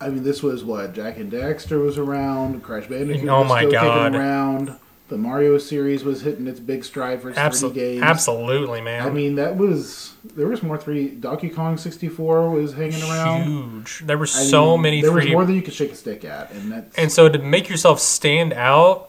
[0.00, 2.62] I mean, this was what Jak and Daxter was around.
[2.62, 4.12] Crash Bandicoot Oh was my still God.
[4.12, 4.76] kicking around.
[5.08, 8.02] The Mario series was hitting its big stride for its 3D games.
[8.02, 9.06] absolutely, man.
[9.06, 11.08] I mean, that was there was more three.
[11.08, 13.44] Donkey Kong sixty four was hanging around.
[13.44, 14.02] huge.
[14.04, 15.94] There were I so mean, many There was 3D, more than you could shake a
[15.94, 19.07] stick at, and that's and so to make yourself stand out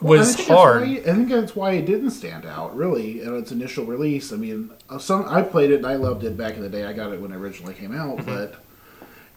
[0.00, 0.82] was I think hard.
[0.82, 4.32] why- I think that's why it didn't stand out really in its initial release.
[4.32, 6.84] I mean, uh, some I played it and I loved it back in the day.
[6.84, 8.26] I got it when it originally came out, Mm-hmm.
[8.34, 8.54] but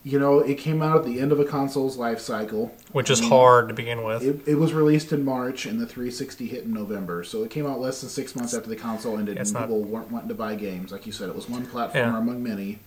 [0.03, 2.75] you know, it came out at the end of a console's life cycle.
[2.91, 4.23] which is hard to begin with.
[4.23, 7.23] It, it was released in March, and the 360 hit in November.
[7.23, 9.83] So it came out less than six months after the console ended, and not- people
[9.83, 10.91] weren't wanting to buy games.
[10.91, 12.17] Like you said, it was one platformer Yeah.
[12.17, 12.79] Among many.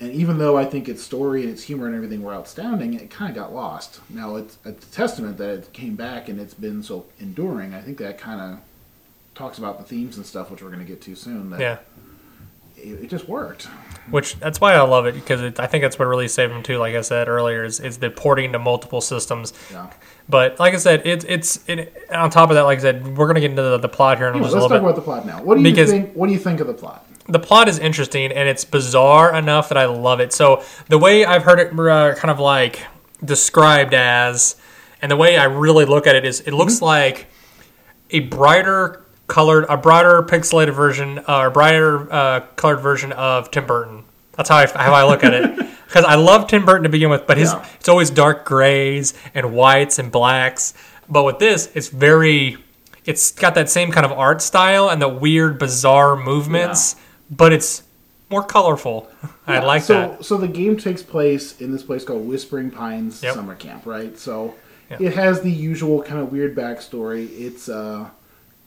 [0.00, 3.10] And even though I think its story and its humor and everything were outstanding, it
[3.10, 4.00] kind of got lost.
[4.08, 7.74] Now it's a testament that it came back and it's been so enduring.
[7.74, 8.58] I think that kind of
[9.34, 11.50] talks about the themes and stuff, which we're going to get to soon.
[11.50, 11.78] That yeah,
[12.78, 13.64] it, it just worked.
[14.10, 16.62] which that's why I love it because it, I think that's what really saved them
[16.62, 16.78] too.
[16.78, 19.52] Like I said earlier, is, is the porting to multiple systems.
[19.70, 19.90] Yeah.
[20.30, 22.62] But like I said, it's it's it, on top of that.
[22.62, 24.64] Like I said, we're gonna get into the, the plot here in Anyway, just let's
[24.64, 24.82] a talk bit.
[24.82, 25.42] about the plot now.
[25.42, 26.14] What do you Because- think?
[26.14, 27.04] What do you think of the plot?
[27.30, 30.32] The plot is interesting and it's bizarre enough that I love it.
[30.32, 32.84] So the way I've heard it uh, kind of like
[33.24, 34.56] described as
[35.02, 37.26] And the way I really look at it is, it looks like
[38.10, 43.66] a brighter colored, a brighter pixelated version, uh, or brighter uh, colored version of Tim
[43.66, 44.04] Burton.
[44.36, 45.66] That's how I, how I look at it.
[45.90, 47.66] Because I love Tim Burton to begin with, but his Yeah.
[47.74, 50.72] it's always dark grays and whites and blacks.
[51.08, 52.58] But with this, it's very,
[53.04, 56.94] it's got that same kind of art style and the weird, bizarre movements,
[57.30, 57.82] but it's
[58.30, 59.08] more colorful.
[59.46, 60.24] I like so, that.
[60.24, 63.34] So the game takes place in this place called Whispering Pines Yep.
[63.34, 64.16] Summer Camp, right?
[64.18, 64.54] So
[64.90, 65.00] Yep.
[65.00, 67.28] it has the usual kind of weird backstory.
[67.38, 68.10] It's uh,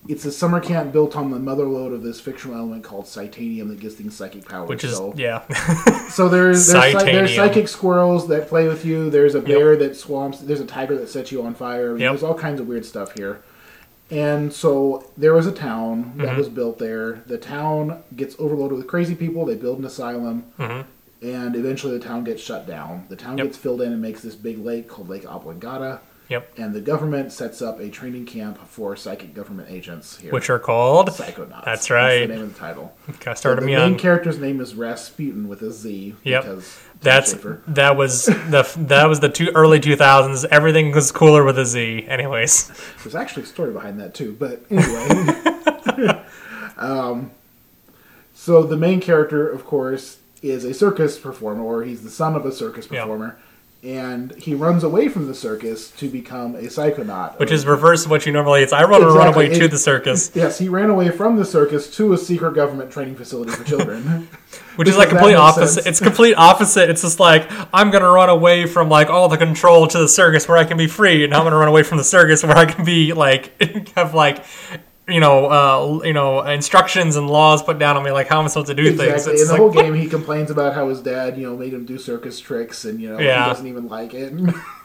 [0.08, 3.70] it's a summer camp built on the mother lode of this fictional element called Psitanium
[3.70, 4.70] that gives things psychic powers.
[4.70, 5.48] Which is so, yeah,
[6.10, 9.10] so there's there's, there's psychic squirrels that play with you.
[9.10, 10.40] There's a bear that swamps.
[10.40, 11.98] There's a tiger that sets you on fire.
[11.98, 12.12] Yep.
[12.12, 13.42] There's all kinds of weird stuff here.
[14.14, 16.38] And so there was a town that Mm-hmm.
[16.38, 17.24] was built there.
[17.26, 19.46] The town gets overloaded with crazy people.
[19.46, 23.06] They build an asylum, and eventually the town gets shut down.
[23.10, 23.38] The town Mm-hmm.
[23.40, 23.48] Yep.
[23.48, 26.00] gets filled in and makes this big lake called Lake Oblongata.
[26.34, 26.52] Yep.
[26.58, 30.32] And the government sets up a training camp for psychic government agents here.
[30.32, 31.10] Which are called.
[31.10, 31.66] Psychonauts.
[31.66, 32.28] That's right.
[32.28, 32.96] the name of the title.
[33.20, 33.98] Gotta start the them main young.
[33.98, 36.16] character's name is Rasputin with a Z.
[36.24, 36.44] Yep.
[36.44, 37.34] Because Tim That's
[37.68, 40.46] that was the that was the two early two thousands.
[40.46, 42.06] Everything was cooler with a Z.
[42.08, 42.72] Anyways,
[43.04, 46.24] There's actually a story behind that too, but anyway.
[46.78, 47.32] um,
[48.34, 52.46] so the main character, of course, is a circus performer, or he's the son of
[52.46, 53.40] a circus performer,
[53.84, 57.38] and he runs away from the circus to become a psychonaut.
[57.38, 58.64] which is reverse of what you normally.
[58.64, 59.48] It's I run run Exactly.
[59.48, 62.92] away to the circus, yes, he ran away from the circus to a secret government
[62.92, 64.28] training facility for children.
[64.78, 65.84] which is like complete opposite.
[65.84, 65.86] sense.
[65.88, 66.90] It's complete opposite.
[66.90, 70.48] It's just like I'm gonna run away from like all the control to the circus
[70.48, 72.66] where I can be free, and I'm gonna run away from the circus where I
[72.66, 73.52] can be like
[73.96, 74.44] have like.
[75.06, 78.46] You know, uh, you know, instructions and laws put down on me, like how am
[78.46, 79.02] I supposed to do things?
[79.02, 79.34] exactly.
[79.34, 81.74] It's In the like, whole game, he complains about how his dad, you know, made
[81.74, 83.44] him do circus tricks, and you know Yeah.
[83.44, 84.34] he doesn't even like it.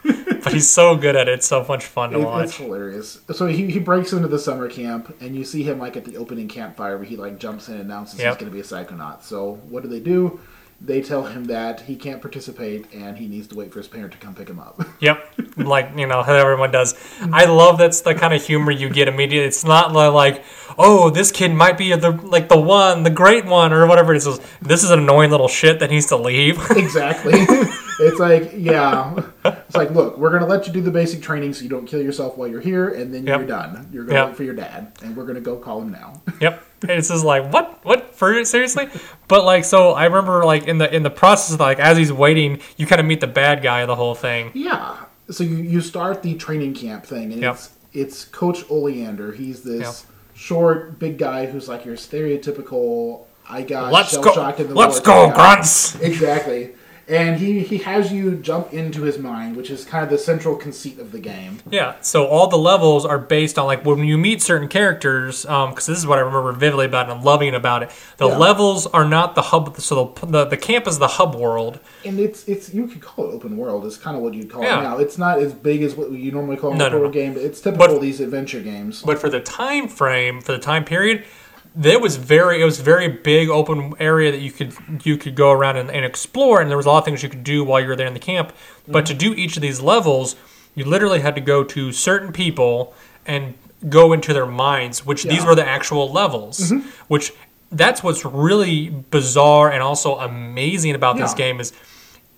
[0.43, 1.35] but he's so good at it.
[1.35, 2.45] It's so much fun to It- watch.
[2.47, 3.19] It's hilarious.
[3.31, 6.17] So he, he breaks into the summer camp, and you see him like at the
[6.17, 8.27] opening campfire where he like jumps in and announces Yep.
[8.33, 9.23] he's going to be a psychonaut.
[9.23, 10.37] So what do they do?
[10.81, 14.13] They tell him that he can't participate and he needs to wait for his parent
[14.13, 14.81] to come pick him up.
[15.01, 16.93] Yep, like you know how everyone does.
[17.31, 19.47] I love that's the kind of humor you get immediately.
[19.47, 20.43] It's not like,
[20.77, 24.13] oh, this kid might be the like the one, the great one, or whatever.
[24.13, 24.39] It is.
[24.61, 26.59] This is an annoying little shit that needs to leave.
[26.75, 27.45] exactly.
[27.99, 31.53] it's like yeah, it's like look, we're going to let you do the basic training
[31.53, 33.37] so you don't kill yourself while you're here, and then Yep.
[33.39, 33.89] you're done.
[33.91, 34.27] You're going to Yep.
[34.29, 36.21] wait for your dad, and we're going to go call him now.
[36.41, 38.87] yep, it's just like what, what for seriously?
[39.27, 42.59] But like, so I remember like in the in the process, like as he's waiting,
[42.77, 44.51] you kind of meet the bad guy of the whole thing.
[44.53, 44.97] Yeah.
[45.29, 47.53] So you, you start the training camp thing, and Yep.
[47.55, 49.31] it's it's Coach Oleander.
[49.31, 51.95] He's this short, big guy who's like your
[52.43, 53.25] stereotypical.
[53.51, 55.95] I got Let's shell go, shocked in the let's go, guy." grunts.
[56.01, 56.71] Exactly.
[57.09, 60.55] And he, he has you jump into his mind, which is kind of the central
[60.55, 61.57] conceit of the game.
[61.71, 65.45] Yeah, so all the levels are based on like when you meet certain characters.
[65.47, 67.89] Um, because this is what I remember vividly about it and loving about it.
[68.17, 68.37] The Yeah.
[68.37, 69.79] levels are not the hub.
[69.79, 71.79] So the, the the camp is the hub world.
[72.05, 73.85] And it's it's you could call it open world.
[73.85, 74.79] It's kind of what you'd call Yeah.
[74.79, 74.97] it now.
[74.99, 77.21] It's not as big as what you normally call an No, open no, world no.
[77.21, 79.01] game, but it's typical But- of these adventure games.
[79.01, 81.23] But for the time frame, for the time period,
[81.75, 85.51] there was very it was very big open area that you could you could go
[85.51, 87.79] around and, and explore, and there was a lot of things you could do while
[87.79, 88.53] you were there in the camp.
[88.87, 89.13] But mm-hmm.
[89.13, 90.35] to do each of these levels,
[90.75, 92.93] you literally had to go to certain people
[93.25, 93.53] and
[93.87, 96.71] go into their minds, which these were the actual levels.
[96.71, 96.89] Mm-hmm.
[97.07, 97.31] Which
[97.71, 101.71] that's what's really bizarre and also amazing about this game is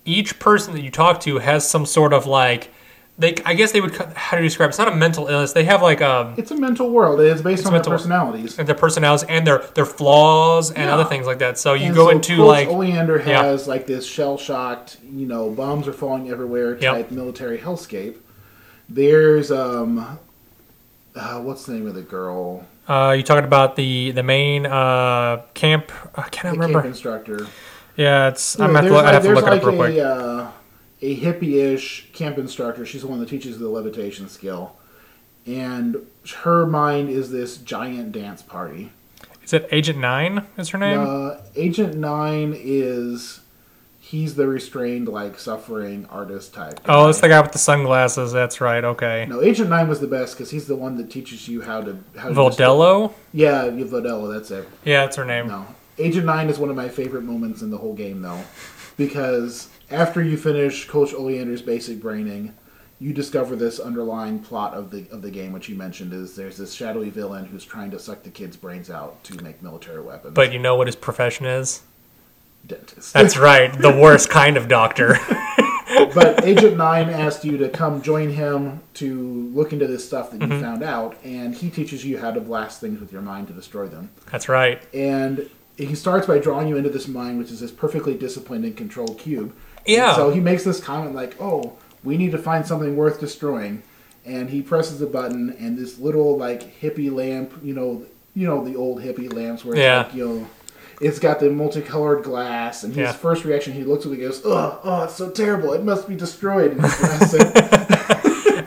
[0.04, 2.72] each person that you talk to has some sort of like
[3.18, 4.70] they I guess they would how do you describe it?
[4.70, 5.52] It's not a mental illness.
[5.52, 7.20] They have like um It's a mental world.
[7.20, 8.58] It's based on their mental- personalities.
[8.58, 10.94] and their personalities and their their flaws and Yeah.
[10.94, 11.58] other things like that.
[11.58, 13.42] So you And go so into Coach like Oleander Yeah.
[13.44, 16.94] has like this shell shocked, you know, bombs are falling everywhere Yep.
[16.94, 18.16] type military hellscape.
[18.88, 20.18] There's um,
[21.14, 22.64] uh, what's the name of the girl?
[22.88, 25.92] uh, you talking about the the main uh, camp.
[26.16, 26.80] I can't The remember.
[26.80, 27.46] camp instructor.
[27.96, 29.76] Yeah, it's I'm Yeah, have to, look- I'd have to look it like up real
[29.76, 29.96] quick.
[29.98, 30.48] a uh,
[31.02, 32.86] a hippie-ish camp instructor.
[32.86, 34.76] She's the one that teaches the levitation skill,
[35.44, 35.96] and
[36.44, 38.92] her mind is this giant dance party.
[39.44, 40.46] Is it Agent Nein?
[40.56, 41.00] Is her name?
[41.00, 43.40] Uh, Agent Nein is
[43.98, 46.80] he's the restrained, like suffering artist type.
[46.84, 47.10] oh, guy.
[47.10, 48.30] it's the guy with the sunglasses.
[48.30, 48.84] That's right.
[48.84, 49.26] Okay.
[49.28, 51.98] No, Agent Nein was the best because he's the one that teaches you how to
[52.16, 53.12] how to Vodello.
[53.32, 54.32] Yeah, Vodello.
[54.32, 54.68] That's it.
[54.84, 55.48] Yeah, that's her name.
[55.48, 55.66] No,
[55.98, 58.44] Agent Nein is one of my favorite moments in the whole game, though,
[58.96, 62.54] because after you finish Coach Oleander's basic braining,
[62.98, 66.56] you discover this underlying plot of the of the game, which you mentioned is there's
[66.56, 70.34] this shadowy villain who's trying to suck the kids' brains out to make military weapons.
[70.34, 71.82] But you know what his profession is?
[72.66, 73.12] dentist.
[73.12, 73.72] That's right.
[73.76, 75.18] The worst kind of doctor.
[76.14, 80.40] but Agent Nein asked you to come join him to look into this stuff that
[80.40, 80.60] you mm-hmm.
[80.60, 83.86] found out, and he teaches you how to blast things with your mind to destroy
[83.86, 84.10] them.
[84.30, 84.82] That's right.
[84.94, 88.76] And he starts by drawing you into this mind, which is this perfectly disciplined and
[88.76, 89.54] controlled cube.
[89.86, 90.08] Yeah.
[90.08, 91.72] And so he makes this comment like, "Oh,
[92.04, 93.82] we need to find something worth destroying,"
[94.24, 98.64] and he presses a button, and this little like hippie lamp, you know, you know
[98.64, 99.98] the old hippie lamps where it's Yeah.
[100.04, 100.46] like you know.
[101.00, 103.12] It's got the multicolored glass, and his Yeah.
[103.12, 105.72] first reaction, he looks at it and goes, "Oh, oh, it's so terrible!
[105.72, 106.84] It must be destroyed." And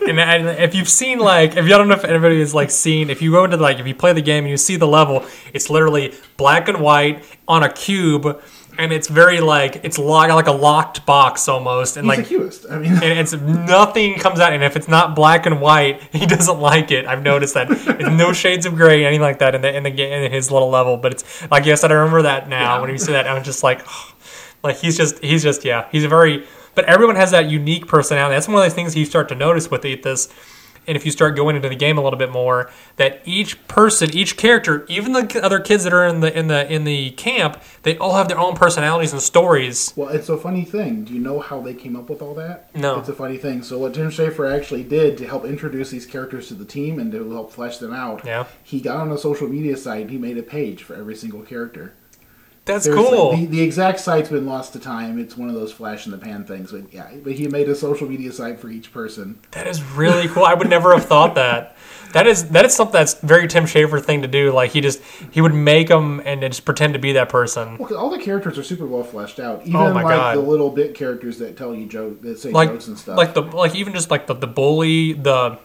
[0.08, 3.10] and, and if you've seen like if you don't know if anybody has like seen
[3.10, 5.26] if you go into like if you play the game and you see the level
[5.54, 8.40] it's literally black and white on a cube
[8.78, 12.30] and it's very like it's locked like a locked box almost and He's like a
[12.30, 12.66] cubist.
[12.70, 16.26] I mean, and it's nothing comes out and if it's not black and white he
[16.26, 19.62] doesn't like it i've noticed that It's no shades of gray anything like that in
[19.62, 22.48] the in the game in his little level but it's like yes i remember that
[22.50, 22.82] now Yeah.
[22.82, 23.82] when you see that i'm just like
[24.64, 28.36] like he's just he's just yeah he's a very but everyone has that unique personality
[28.36, 30.28] that's one of the things you start to notice with this
[30.88, 34.10] and if you start going into the game a little bit more that each person
[34.16, 37.62] each character even the other kids that are in the in the in the camp
[37.84, 41.04] they all have their own personalities and stories Well, it's a funny thing.
[41.06, 42.74] Do you know how they came up with all that?
[42.76, 43.00] No.
[43.00, 43.62] It's a funny thing.
[43.64, 47.12] So what Tim Schafer actually did to help introduce these characters to the team and
[47.12, 48.46] to help flesh them out, Yeah.
[48.64, 51.42] he got on a social media site and he made a page for every single
[51.42, 51.94] character.
[52.66, 55.20] That's Seriously, cool The, the exact site's been lost to time.
[55.20, 56.72] It's one of those flash in the pan things.
[56.72, 59.40] But yeah, but he made a social media site for each person.
[59.52, 60.44] That is really cool.
[60.44, 61.78] I would never have thought that.
[62.14, 64.52] That is that is something that's very Tim Schafer thing to do.
[64.54, 65.02] Like he just
[65.32, 67.78] he would make them and then just pretend to be that person.
[67.78, 69.60] Well, all the characters are super well fleshed out.
[69.60, 70.38] Oh even Oh my like God.
[70.38, 73.18] the little bit characters that tell you joke that say Like jokes and stuff.
[73.18, 75.60] like the like even just like the, the bully the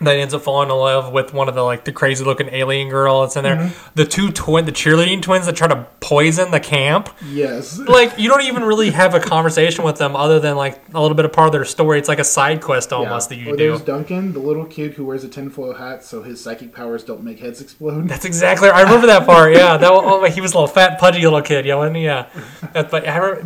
[0.00, 2.90] that ends up falling in love with one of the like the crazy looking alien
[2.90, 3.56] girl that's in there.
[3.56, 3.90] Mm-hmm.
[3.94, 7.08] The two twin the cheerleading twins that try to poison the camp.
[7.30, 7.80] yes.
[7.96, 11.14] Like you don't even really have a conversation with them other than like a little
[11.14, 11.98] bit of part of their story.
[11.98, 13.78] It's like a side quest almost that you or do.
[13.78, 17.22] there's Dogen, the little kid who wears a tinfoil hat so his psychic powers don't
[17.22, 18.08] make heads explode.
[18.08, 18.68] That's exactly.
[18.68, 19.54] I remember that part.
[19.54, 19.90] Yeah, that.
[19.90, 21.64] Oh, he was a little fat, pudgy little kid.
[21.64, 22.04] Yeah, wasn't he?
[22.04, 22.28] Yeah.
[22.72, 22.90] But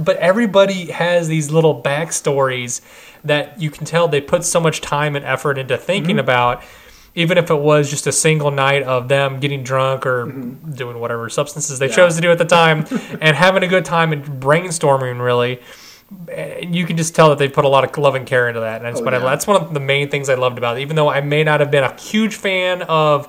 [0.04, 2.80] but everybody has these little backstories
[3.24, 6.20] that you can tell they put so much time and effort into thinking mm-hmm.
[6.20, 6.62] about.
[7.16, 10.70] Even if it was just a single night of them getting drunk or mm-hmm.
[10.72, 12.86] doing whatever substances they chose to do at the time
[13.20, 15.60] and having a good time and brainstorming, really,
[16.62, 18.76] you can just tell that they put a lot of love and care into that.
[18.76, 20.82] And that's Oh, what I, that's one of the main things I loved about it.
[20.82, 23.28] Even though I may not have been a huge fan of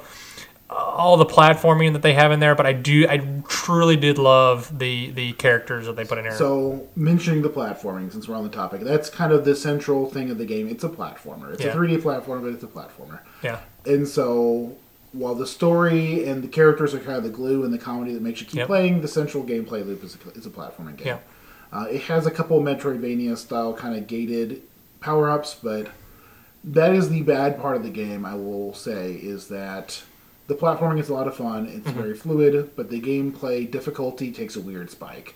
[0.71, 4.77] all the platforming that they have in there, but I do I truly did love
[4.79, 6.35] the the characters that they put in here.
[6.35, 10.29] So, mentioning the platforming, since we're on the topic, that's kind of the central thing
[10.29, 10.67] of the game.
[10.69, 11.53] It's a platformer.
[11.53, 11.71] It's Yeah.
[11.71, 13.19] a 3D platformer, but it's a platformer.
[13.43, 14.75] yeah, And so,
[15.11, 18.21] while the story and the characters are kind of the glue and the comedy that
[18.21, 18.67] makes you keep Yep.
[18.67, 21.07] playing, the central gameplay loop is a, is a platforming game.
[21.07, 21.17] Yeah.
[21.73, 24.61] Uh, it has a couple Metroidvania style kind of gated
[25.01, 25.87] power ups, but
[26.63, 28.25] that is the bad part of the game.
[28.25, 30.03] I will say is that
[30.47, 31.65] the platforming is a lot of fun.
[31.67, 31.99] It's Mm-hmm.
[32.01, 35.35] very fluid, but the gameplay difficulty takes a weird spike.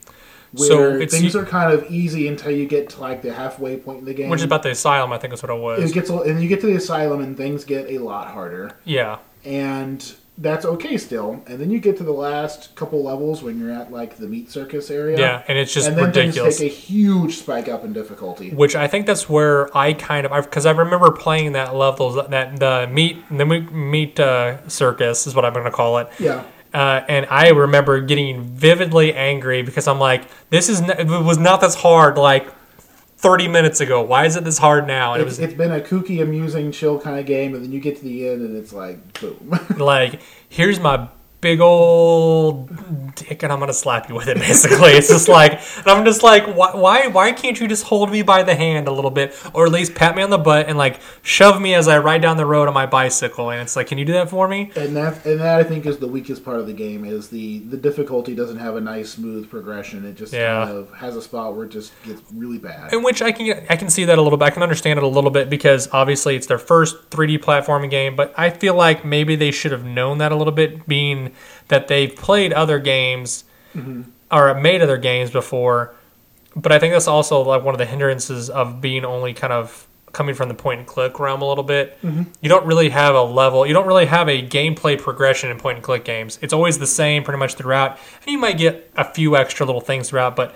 [0.56, 3.78] So Where it's- things are kind of easy until you get to like the halfway
[3.78, 4.30] point in the game.
[4.30, 5.90] which is about the asylum, I think is what it was.
[5.90, 8.72] it gets a- and you get to the asylum and things get a lot harder
[8.86, 11.42] yeah, and that's okay still.
[11.48, 14.52] And then you get to the last couple levels when you're at like the meat
[14.52, 15.18] circus area.
[15.18, 16.58] yeah, and it's just and then ridiculous.
[16.60, 18.50] things take a huge spike up in difficulty.
[18.52, 22.60] which I think that's where I kind of because I remember playing that level that
[22.60, 26.10] the meat the meat- uh, circus is what I'm going to call it.
[26.20, 26.44] Yeah.
[26.74, 31.38] Uh, and I remember getting vividly angry because I'm like, this is n- it was
[31.38, 32.46] not this hard like
[33.26, 34.04] 30 minutes ago.
[34.04, 35.14] Why is it this hard now?
[35.14, 37.80] And it was it's been a kooky, amusing, chill kind of game, and then you
[37.80, 39.60] get to the end and it's like boom.
[39.78, 41.08] like, here's my
[41.46, 44.38] big old dick, and I'm gonna slap you with it.
[44.50, 48.12] Basically, it's just like, and I'm just like, why, why, why can't you just hold
[48.12, 50.68] me by the hand a little bit, or at least pat me on the butt
[50.68, 53.52] and like shove me as I ride down the road on my bicycle?
[53.52, 54.72] And it's like, can you do that for me?
[54.76, 57.60] and that and that I think is the weakest part of the game is the
[57.60, 60.04] the difficulty doesn't have a nice smooth progression.
[60.04, 60.66] It just Yeah.
[60.66, 62.92] kind of has a spot where it just gets really bad.
[62.92, 64.46] In which I can I can see that a little bit.
[64.46, 68.16] I can understand it a little bit because obviously it's their first 3D platforming game,
[68.16, 71.32] but I feel like maybe they should have known that a little bit, being
[71.68, 73.44] that they've played other games
[73.74, 74.04] mm-hmm.
[74.32, 75.96] or made other games before.
[76.56, 79.88] But I think that's also like one of the hindrances of being only kind of
[80.14, 82.02] coming from the point and click realm a little bit.
[82.02, 82.24] Mm-hmm.
[82.40, 83.68] You don't really have a level.
[83.68, 86.40] You don't really have a gameplay progression in point and click games.
[86.42, 89.82] It's always the same pretty much throughout, and you might get a few extra little
[89.82, 90.56] things throughout, but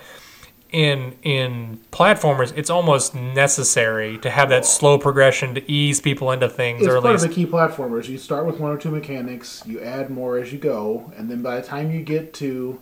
[0.71, 6.47] in in platformers, it's almost necessary to have that slow progression to ease people into
[6.49, 8.07] things, It's or at part of the key platformers.
[8.07, 11.41] You start with one or two mechanics, you add more as you go, and then
[11.41, 12.79] by the time you get to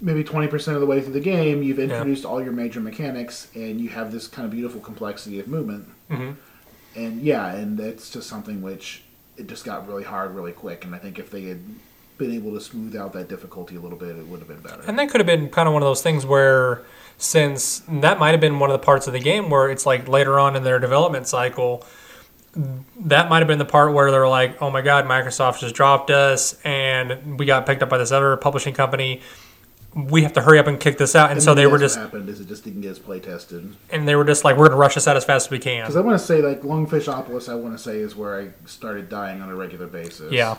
[0.00, 3.80] maybe 20% of the way through the game, you've introduced all your major mechanics and
[3.80, 5.88] you have this kind of beautiful complexity of movement.
[6.10, 6.32] Mm-hmm.
[6.96, 9.02] And yeah, and that's just something which
[9.36, 10.84] it just got really hard really quick.
[10.84, 11.60] And I think if they had
[12.18, 14.82] been able to smooth out that difficulty a little bit, it would have been better.
[14.86, 16.82] And that could have been kind of one of those things where,
[17.18, 20.08] since that might have been one of the parts of the game where it's like
[20.08, 21.84] later on in their development cycle,
[23.00, 26.10] that might have been the part where they're like, oh my God, Microsoft just dropped
[26.10, 29.20] us and we got picked up by this other publishing company.
[29.94, 31.30] We have to hurry up and kick this out.
[31.30, 33.76] And, so they were just, what happened is it just didn't get as play tested.
[33.90, 35.58] and they were just like, we're going to rush this out as fast as we
[35.60, 35.82] can.
[35.82, 35.96] Because.
[35.96, 39.40] I want to say like Lungfishopolis, I want to say is where I started dying
[39.40, 40.32] on a regular basis.
[40.32, 40.56] Yeah.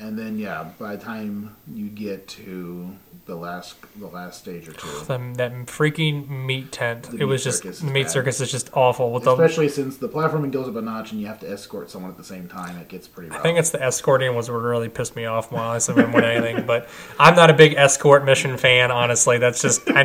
[0.00, 2.96] And then yeah, by the time you get to
[3.26, 7.08] the last the last stage or two, The, that freaking meat tent.
[7.08, 8.10] It meat was just, the meat bad.
[8.10, 9.12] circus is just awful.
[9.12, 11.90] With the, especially since the platforming goes up a notch and you have to escort
[11.90, 13.40] someone at the same time, it gets pretty rough.
[13.40, 16.64] I think it's the escorting was what really pissed me off more honestly than anything.
[16.66, 16.88] But
[17.18, 19.36] I'm not a big escort mission fan, honestly.
[19.36, 19.88] That's just.
[19.90, 20.02] I,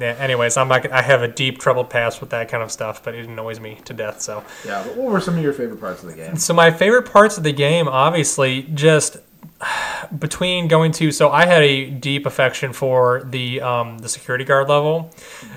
[0.00, 0.90] anyways, I'm not.
[0.90, 3.78] I have a deep troubled past with that kind of stuff, but it annoys me
[3.84, 4.20] to death.
[4.20, 4.82] So, yeah.
[4.84, 6.36] But what were some of your favorite parts of the game?
[6.36, 9.18] so my favorite parts of the game, obviously, just
[10.18, 11.10] between going to.
[11.12, 15.10] So I had a deep affection for the um, the security guard level.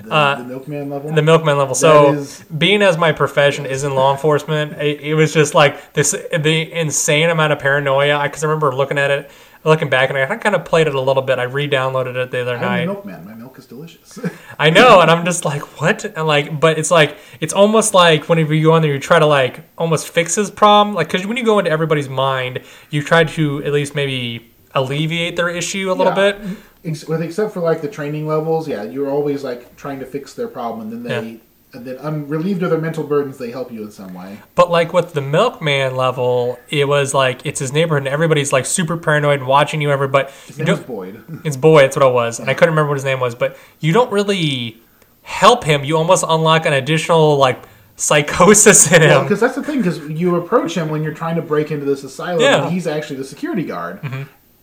[0.04, 1.12] The, Uh, the Milkman level.
[1.12, 1.74] the milkman level.
[1.74, 5.92] So, is- being as my profession is in law enforcement, it, it was just like
[5.92, 8.22] this the insane amount of paranoia.
[8.22, 9.30] Because I, remember looking at it,
[9.64, 11.38] looking back, and I kind of played it a little bit.
[11.38, 12.86] I re-downloaded it the other I'm night.
[12.86, 13.24] Milkman.
[13.24, 14.18] My milk is delicious.
[14.58, 16.04] I know, and I'm just like, what?
[16.04, 19.18] And like, but it's like it's almost like whenever you go on there, you try
[19.18, 20.94] to like almost fix his problem.
[20.94, 22.60] Like, because when you go into everybody's mind,
[22.90, 26.32] you try to at least maybe alleviate their issue a little Yeah.
[26.32, 26.56] bit.
[26.84, 30.34] Ex- with except for like the training levels, yeah, you're always like trying to fix
[30.34, 31.40] their problem, and then they, and
[31.72, 34.38] then un- relieved of their mental burdens, they help you in some way.
[34.54, 38.66] But like with the milkman level, it was like it's his neighborhood, and everybody's like
[38.66, 39.90] super paranoid and watching you.
[39.90, 40.86] Ever, but His you name is don't.
[40.88, 41.40] Boyd.
[41.44, 41.80] It's boy.
[41.82, 43.34] That's what it was, and I couldn't remember what his name was.
[43.34, 44.80] But you don't really
[45.22, 45.84] help him.
[45.84, 47.62] You almost unlock an additional like
[47.96, 49.22] psychosis in him.
[49.22, 49.78] because that's the thing.
[49.78, 52.54] Because you approach him when you're trying to break into this asylum, Yeah.
[52.56, 52.64] Mm-hmm.
[52.64, 54.00] and he's actually the security guard.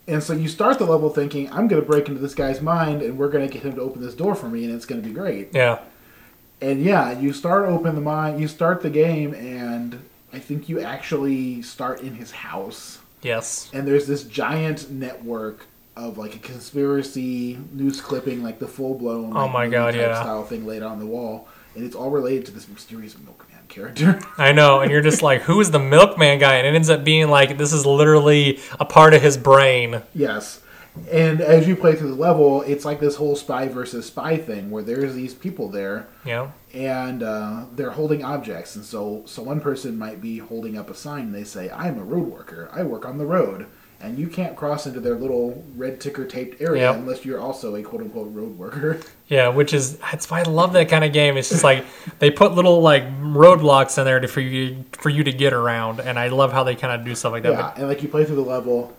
[0.07, 3.01] And so you start the level thinking, "I'm going to break into this guy's mind,
[3.03, 5.01] and we're going to get him to open this door for me, and it's going
[5.01, 5.80] to be great." yeah,
[6.62, 10.01] And yeah, you start open the mind, you start the game, and
[10.34, 12.99] I think you actually start in his house.
[13.22, 18.95] yes, and there's this giant network of like a conspiracy news clipping, like the full
[18.95, 20.20] blown Oh my God, yeah.
[20.22, 24.20] style thing laid on the wall, and it's all related to this mysterious milkman character.
[24.38, 24.80] I know.
[24.82, 26.55] And you're just like, who is the milkman guy?
[26.55, 30.01] And it ends up being like this is literally a part of his brain.
[30.14, 30.62] yes,
[31.12, 34.72] and as you play through the level, it's like this whole spy versus spy thing
[34.72, 36.08] where there's these people there.
[36.26, 36.52] Know.
[36.74, 40.95] And uh, they're holding objects, and so so one person might be holding up a
[40.95, 41.22] sign.
[41.26, 42.70] And they say, "I'm a road worker.
[42.72, 43.68] I work on the road."
[44.02, 46.95] And you can't cross into their little red ticker taped area Yep.
[46.95, 49.00] unless you're also a quote unquote road worker.
[49.28, 51.38] Yeah, which is that's why I love that kind of game.
[51.38, 51.86] It's just like
[52.18, 56.00] they put little like roadblocks in there to, for you for you to get around,
[56.00, 57.52] and I love how they kind of do stuff like that.
[57.52, 58.95] Yeah, and like you play through the level,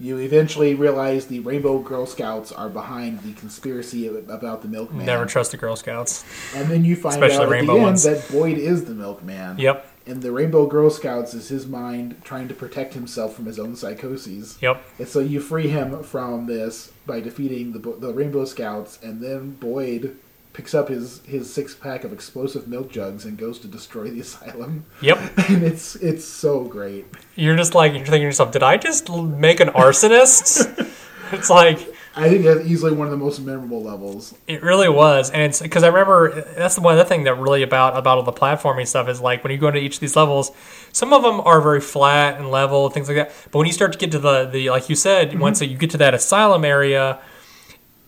[0.00, 5.06] you eventually realize the Rainbow Girl Scouts are behind the conspiracy about the milkman.
[5.06, 6.24] never trust the Girl Scouts.
[6.54, 8.02] and then you find Especially out at rainbow the end ones.
[8.04, 9.58] that Boyd is the milkman.
[9.58, 13.58] Yep, And the Rainbow Girl Scouts is his mind trying to protect himself from his
[13.58, 14.58] own psychoses.
[14.60, 14.82] yep.
[14.98, 19.50] And so you free him from this by defeating the the Rainbow Scouts, and then
[19.52, 20.16] Boyd
[20.52, 24.20] picks up his his six pack of explosive milk jugs and goes to destroy the
[24.20, 24.84] asylum.
[25.00, 25.18] Yep.
[25.48, 27.06] And it's it's so great.
[27.36, 30.68] You're just like you're thinking to yourself, did I just make an arsonist?
[31.32, 31.78] it's like
[32.14, 34.34] I think that's easily one of the most memorable levels.
[34.46, 37.62] It really was, and it's because I remember that's the one other thing that really
[37.62, 40.14] about about all the platforming stuff is like when you go into each of these
[40.14, 40.52] levels,
[40.92, 43.32] some of them are very flat and level, things like that.
[43.50, 45.38] But when you start to get to the the like you said, mm-hmm.
[45.38, 47.18] once you get to that asylum area,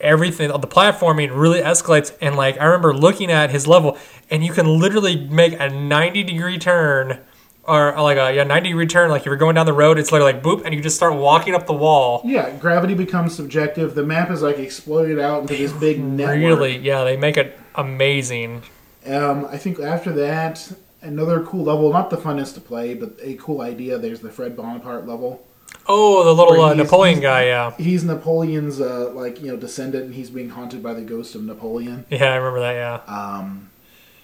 [0.05, 2.15] everything the platforming really escalates.
[2.21, 3.99] And like I remember looking at his level,
[4.31, 7.21] and you can literally make a ninety degree turn.
[7.67, 10.13] Or like a yeah, ninety degree turn, like if you're going down the road, it's
[10.13, 12.21] literally like boop, and you just start walking up the wall.
[12.23, 13.95] Yeah, gravity becomes subjective.
[13.95, 16.37] The map is like exploded out into this big network.
[16.37, 18.65] Really, yeah, they make it amazing.
[19.07, 23.33] Um, I think after that, another cool level, not the funnest to play, but a
[23.37, 23.97] cool idea.
[23.97, 25.43] There's the Fred Bonaparte level.
[25.87, 27.75] Oh, the little uh, Napoleon guy, yeah.
[27.77, 31.43] He's Napoleon's uh, like you know descendant, and he's being haunted by the ghost of
[31.43, 32.07] Napoleon.
[32.11, 33.15] Yeah, I remember that, yeah.
[33.15, 33.71] Um,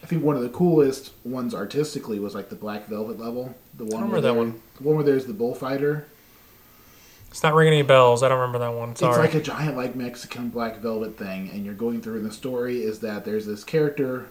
[0.02, 3.54] I think one of the coolest ones artistically was like the Black Velvet level.
[3.76, 4.62] The one remember where that one.
[4.76, 6.06] The one where there's the bullfighter.
[7.28, 8.22] It's not ringing any bells.
[8.22, 8.96] I don't remember that one.
[8.96, 9.24] Sorry.
[9.24, 12.16] It's like a giant like Mexican Black Velvet thing, and you're going through.
[12.16, 14.26] And the story is that there's this character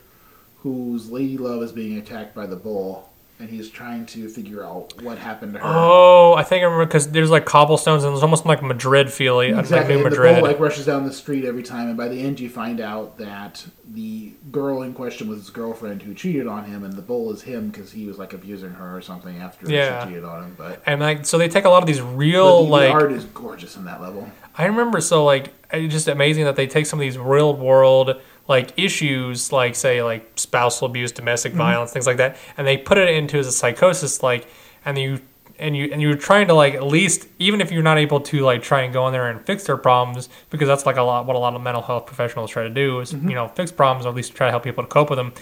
[0.57, 3.08] whose lady love is being attacked by the bull,
[3.39, 5.65] and he's trying to figure out what happened to her.
[5.65, 9.53] Oh, I think I remember because there's like cobblestones and there's almost like Madrid feely,
[9.53, 9.95] like Exactly.
[9.95, 10.35] New And the Madrid.
[10.35, 13.17] bull like rushes down the street every time, and by the end you find out
[13.17, 17.31] that the girl in question was his girlfriend who cheated on him, and the bull
[17.31, 20.03] is him because he was like abusing her or something after Yeah.
[20.03, 20.55] she cheated on him.
[20.57, 23.11] But, and like so they take a lot of these real the, like the art
[23.13, 24.29] is gorgeous in that level.
[24.57, 28.19] I remember so like it's just amazing that they take some of these real world
[28.49, 31.59] like issues like say like spousal abuse, domestic Mm-hmm.
[31.61, 34.45] violence, things like that, and they put it into as a psychosis like
[34.83, 35.21] and you
[35.57, 38.39] and you and you're trying to like at least even if you're not able to
[38.41, 41.25] like try and go in there and fix their problems because that's like a lot
[41.25, 43.29] what a lot of mental health professionals try to do is Mm-hmm.
[43.29, 45.33] you know fix problems or at least try to help people to cope with them.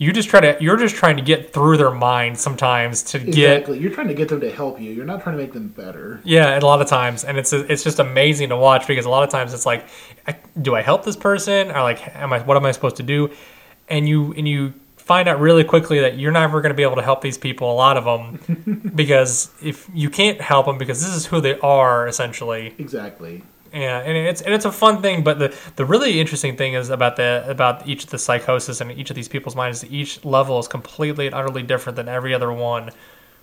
[0.00, 3.28] You just try to you're just trying to get through their mind sometimes to get
[3.58, 3.78] Exactly.
[3.80, 4.92] You're trying to get them to help you.
[4.92, 6.20] You're not trying to make them better.
[6.24, 9.10] yeah, and a lot of times, and it's it's just amazing to watch because a
[9.10, 9.86] lot of times it's like,
[10.26, 13.02] I- do I help this person or like, am I what am I supposed to
[13.02, 13.30] do?
[13.88, 16.96] And you and you find out really quickly that you're never going to be able
[16.96, 17.72] to help these people.
[17.72, 21.58] A lot of them because if you can't help them because this is who they
[21.60, 22.74] are essentially.
[22.78, 23.42] Exactly.
[23.72, 26.88] Yeah, and it's and it's a fun thing, but the the really interesting thing is
[26.90, 29.84] about the about each of the psychosis and each of these people's minds.
[29.84, 32.90] Each level is completely and utterly different than every other one.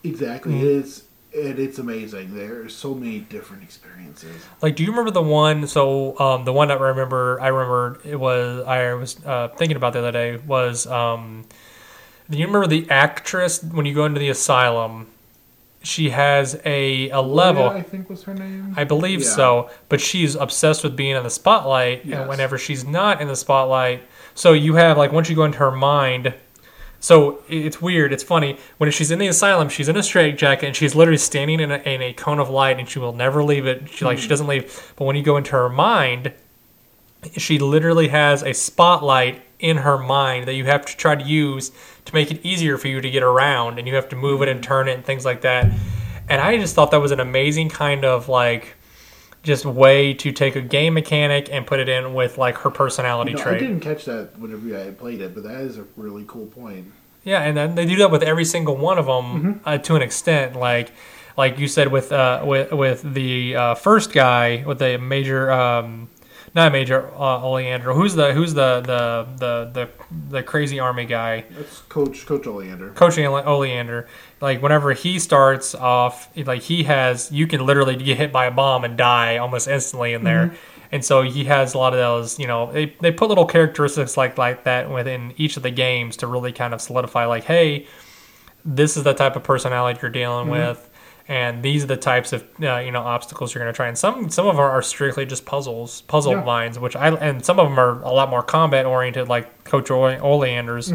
[0.03, 0.53] Exactly.
[0.53, 0.61] Mm.
[0.61, 1.03] It is.
[1.32, 2.34] It, it's amazing.
[2.34, 4.45] There are so many different experiences.
[4.61, 5.67] Like, do you remember the one?
[5.67, 9.78] So, um, the one that I remember, I remember it was I was uh, thinking
[9.78, 10.88] about the other day was.
[10.88, 11.45] Um,
[12.28, 15.07] do you remember the actress when you go into the asylum?
[15.86, 17.69] She has a a level.
[17.69, 18.73] Leia, I think was her name.
[18.75, 19.29] I believe Yeah.
[19.29, 22.19] so, but she's obsessed with being in the spotlight, Yes.
[22.19, 25.59] and whenever she's not in the spotlight, so you have like once you go into
[25.59, 26.33] her mind.
[26.99, 28.11] So it's weird.
[28.13, 29.69] It's funny when she's in the asylum.
[29.69, 32.79] She's in a straitjacket and she's literally standing in a, in a cone of light,
[32.79, 33.89] and she will never leave it.
[33.91, 34.29] She like she hmm.
[34.29, 34.93] doesn't leave.
[34.95, 36.33] But when you go into her mind,
[37.38, 41.71] she literally has a spotlight in her mind that you have to try to use
[42.06, 44.47] to make it easier for you to get around and you have to move it
[44.47, 45.66] and turn it and things like that
[46.30, 48.76] and i just thought that was an amazing kind of like
[49.43, 53.34] just way to take a game mechanic and put it in with like her personality
[53.34, 56.26] No, I trait didn't catch that whenever I played it, but that is a really
[56.28, 56.91] cool point.
[57.24, 59.26] Yeah, and then they do that with every single one of them
[59.56, 59.60] Mm-hmm.
[59.70, 60.56] uh, to an extent.
[60.56, 60.91] Like,
[61.38, 66.10] like you said with uh, with with the uh, first guy with the major, um,
[66.56, 67.93] not major uh, Oleander.
[67.93, 69.89] Who's the who's the the the the,
[70.30, 71.45] the crazy army guy?
[71.51, 72.91] That's Coach Coach Oleander.
[72.91, 74.08] Coaching Ole- Oleander.
[74.41, 78.51] Like whenever he starts off, like he has, you can literally get hit by a
[78.51, 80.56] bomb and die almost instantly in there.
[80.91, 84.16] And so he has a lot of those, you know, they, they put little characteristics
[84.16, 87.88] like like that within each of the games to really kind of solidify, like, hey,
[88.64, 90.89] this is the type of personality you're dealing with,
[91.28, 93.88] and these are the types of uh, you know obstacles you're going to try.
[93.88, 96.43] And some some of them are strictly just puzzles, puzzle Yeah.
[96.43, 99.89] lines, which I and some of them are a lot more combat oriented, like Coach
[99.91, 100.93] Ole- Oleander's.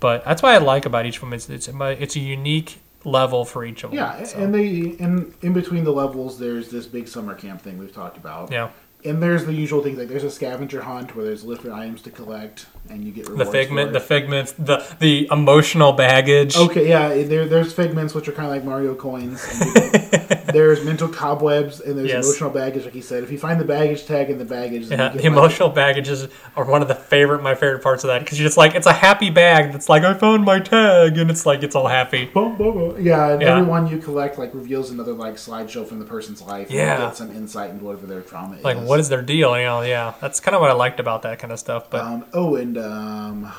[0.00, 1.32] But that's what I like about each of them.
[1.32, 3.98] It's it's a, it's a unique level for each of them.
[3.98, 7.78] Yeah, so, and they in in between the levels, there's this big summer camp thing
[7.78, 8.50] we've talked about.
[8.52, 8.70] yeah.
[9.04, 12.10] And there's the usual things like there's a scavenger hunt where there's different items to
[12.10, 16.56] collect, and you get The figment, the figments, the the emotional baggage.
[16.56, 19.44] Okay, yeah, there, there's figments which are kind of like Mario coins.
[19.50, 22.24] And you can- there's mental cobwebs and there's Yes.
[22.24, 23.22] emotional baggage, like he said.
[23.22, 26.82] If you find the baggage tag in the baggage, Yeah, the emotional baggages are one
[26.82, 29.30] of the favorite, my favorite parts of that because you're just like it's a happy
[29.30, 32.26] bag that's like I found my tag and it's like it's all happy.
[32.26, 32.96] Boom, boom, boom.
[33.04, 33.56] Yeah, and Yeah.
[33.56, 36.70] every one you collect like reveals another like slideshow from the person's life.
[36.70, 36.98] Yeah.
[36.98, 38.64] get some insight into whatever their trauma is.
[38.64, 38.88] Like is.
[38.88, 39.56] what is their deal?
[39.58, 41.88] You know, yeah, that's kind of what I liked about that kind of stuff.
[41.90, 43.52] But Um, oh, and um,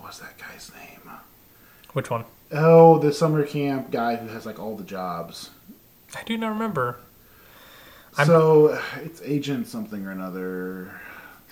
[0.00, 1.10] what's that guy's name?
[1.92, 2.24] which one?
[2.52, 5.50] Oh, the summer camp guy who has like all the jobs.
[6.16, 6.96] I do not remember.
[8.16, 10.90] I'm- So it's agent something or another.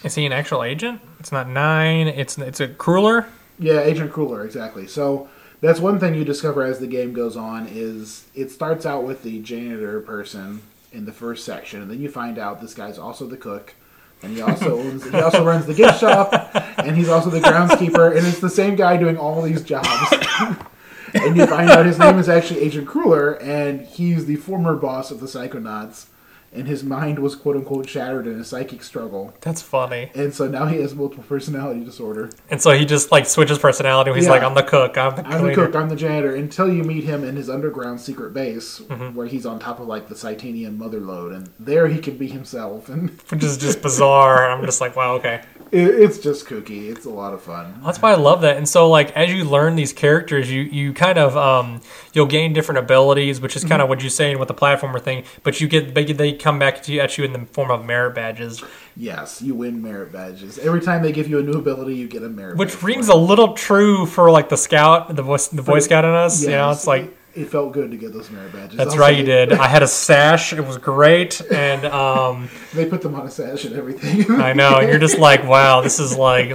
[0.03, 1.01] Is he an actual agent?
[1.21, 2.09] It's not nine.
[2.09, 3.27] It's it's a cruller.
[3.59, 4.89] Yeah, Agent Cruller, exactly.
[4.89, 5.29] So
[5.61, 9.23] that's one thing you discover as the game goes on is it starts out with
[9.23, 10.61] the janitor person
[10.93, 13.75] in the first section, and then you find out this guy's also the cook,
[14.23, 16.33] and he also owns, he also runs the gift shop,
[16.79, 19.89] and he's also the groundskeeper, and it's the same guy doing all these jobs.
[21.15, 25.11] and you find out his name is actually Agent Cruller, and he's the former boss
[25.11, 26.07] of the Psychonauts,
[26.53, 30.12] and his mind was quote unquote shattered in a psychic struggle, That's funny.
[30.15, 32.31] and so now he has multiple personality disorder.
[32.49, 34.12] And so he just like switches personality.
[34.15, 34.31] He's Yeah.
[34.31, 34.97] like, I'm the cook.
[34.97, 38.01] I'm the I'm the cook, I'm the janitor, until you meet him in his underground
[38.01, 39.17] secret base, Mm-hmm.
[39.17, 42.29] where he's on top of like the Psitanium mother lode, and there he can be
[42.29, 42.89] himself.
[42.89, 44.49] And which is just bizarre.
[44.49, 45.43] I'm just like, wow, okay.
[45.75, 46.89] It, it's just kooky.
[46.89, 47.81] It's a lot of fun.
[47.85, 48.57] That's why I love that.
[48.57, 51.81] And so, like, as you learn these characters, you you kind of um,
[52.12, 55.25] you'll gain different abilities, which is kind of what you're saying with the platformer thing.
[55.43, 57.85] But you get they, they come back to you, at you in the form of
[57.85, 58.62] merit badges,
[58.97, 60.59] Yes, you win merit badges.
[60.59, 63.16] Every time they give you a new ability, you get a merit which rings a
[63.16, 66.43] little true for like the scout, the voice, the boy scout in us.
[66.43, 67.12] you know, it's like.
[67.35, 68.76] It, felt good to get those merit badges.
[68.76, 69.53] That's right, say you did.
[69.53, 70.53] I had a sash.
[70.53, 74.30] It was great, and um, They put them on a sash and everything.
[74.41, 74.78] I know.
[74.78, 76.53] And you're just like, wow, this is like,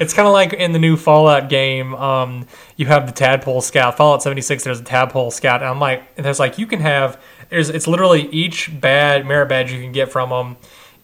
[0.00, 1.94] it's kind of like in the new Fallout game.
[1.94, 3.96] Um, you have the Tadpole Scout.
[3.96, 4.64] Fallout 76.
[4.64, 7.20] There's a Tadpole Scout, and I'm like, and there's like you can have.
[7.50, 10.56] There's it's literally each bad merit badge you can get from them.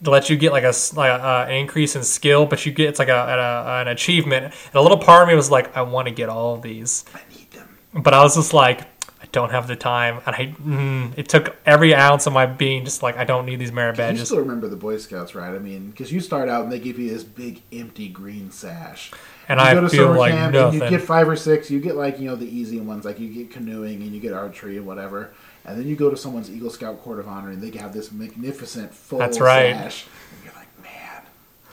[0.02, 2.72] To let you get like a like a, uh, an increase in skill, but you
[2.72, 4.44] get it's like a, a an achievement.
[4.44, 7.06] And a little part of me was like, I want to get all of these,
[7.14, 7.68] I need them.
[7.94, 8.93] but I was just like,
[9.34, 13.02] don't have the time, and I mm, it took every ounce of my being just
[13.02, 14.20] like I don't need these merit badges.
[14.20, 15.54] You still remember the Boy Scouts, right?
[15.54, 19.12] I mean, because you start out and they give you this big empty green sash.
[19.48, 21.70] And you I go to feel summer like camp and you get five or six.
[21.70, 24.32] You get like you know the easy ones, like you get canoeing and you get
[24.32, 25.34] archery and whatever.
[25.66, 28.12] And then you go to someone's Eagle Scout Court of Honor and they have this
[28.12, 29.74] magnificent full That's right.
[29.74, 30.06] sash.
[30.32, 31.22] And you're like, man,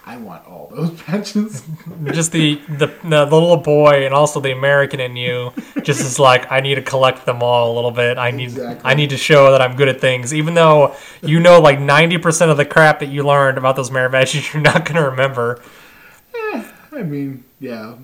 [0.03, 1.63] I want all those patches.
[2.05, 6.51] just the, the the little boy and also the American in you just is like
[6.51, 8.17] I need to collect them all a little bit.
[8.17, 8.81] I need Exactly.
[8.83, 12.17] I need to show that I'm good at things, even though you know like ninety
[12.17, 15.61] percent of the crap that you learned about those merit badges you're not gonna remember.
[16.33, 17.95] Eh, I mean, yeah.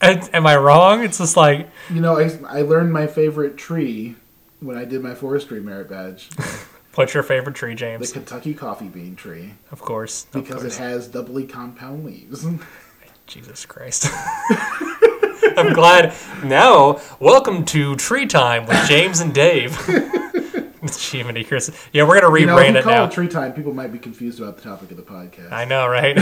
[0.00, 1.04] Am am I wrong?
[1.04, 4.16] It's just like You know, I, I learned my favorite tree
[4.60, 6.30] when I did my forestry merit badge,
[6.94, 8.08] what's your favorite tree, James?
[8.12, 10.76] the Kentucky coffee bean tree, Of course, of because course.
[10.76, 12.46] it has doubly compound leaves.
[13.26, 14.06] Jesus Christ.
[15.56, 16.12] I'm glad.
[16.44, 19.76] Now, welcome to Tree Time with James and Dave.
[21.10, 21.70] Jiminy Chris.
[21.92, 23.04] Yeah, we're know, if rebrand you it call now.
[23.04, 25.50] it tree time, people might be confused about the topic of the podcast.
[25.52, 26.18] I know, right?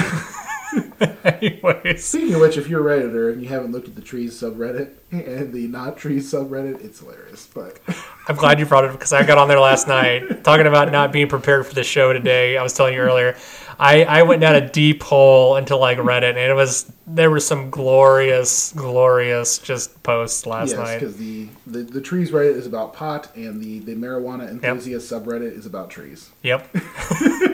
[1.24, 4.34] Anyways, Speaking of which, if you're a redditor and you haven't looked at the trees
[4.34, 7.48] subreddit and the not trees subreddit, it's hilarious.
[7.52, 7.80] But
[8.28, 11.12] I'm glad you brought it because I got on there last night talking about not
[11.12, 12.56] being prepared for the show today.
[12.56, 13.36] I was telling you earlier,
[13.78, 17.40] I, I went down a deep hole into like Reddit, and it was there were
[17.40, 21.00] some glorious, glorious just posts last yes, night.
[21.00, 25.56] because the, the the trees reddit is about pot, and the the marijuana enthusiast subreddit
[25.56, 26.30] is about trees.
[26.42, 26.68] Yep,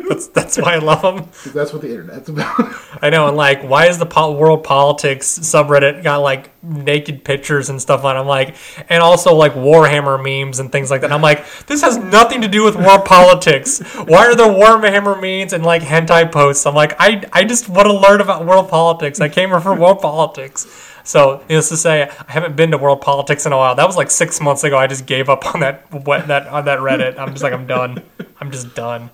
[0.09, 1.29] that's that's why I love them.
[1.55, 2.75] that's what the internet's about.
[3.03, 7.71] I know, and like, why is the po- world politics subreddit got like naked pictures
[7.71, 8.17] and stuff on?
[8.17, 8.21] it?
[8.21, 8.57] I'm like,
[8.89, 11.13] and also like Warhammer memes and things like that.
[11.13, 13.81] I'm like, this has nothing to do with world politics.
[13.95, 16.67] Why are there Warhammer memes and like hentai posts?
[16.67, 19.21] I'm like, I I just want to learn about world politics.
[19.21, 20.67] I came here for world politics.
[21.09, 23.75] So, needless to say, I haven't been to world politics in a while.
[23.75, 24.77] That was like six months ago.
[24.77, 27.19] I just gave up on that what that on that Reddit.
[27.19, 28.03] I'm just like, I'm done.
[28.41, 29.09] I'm just done.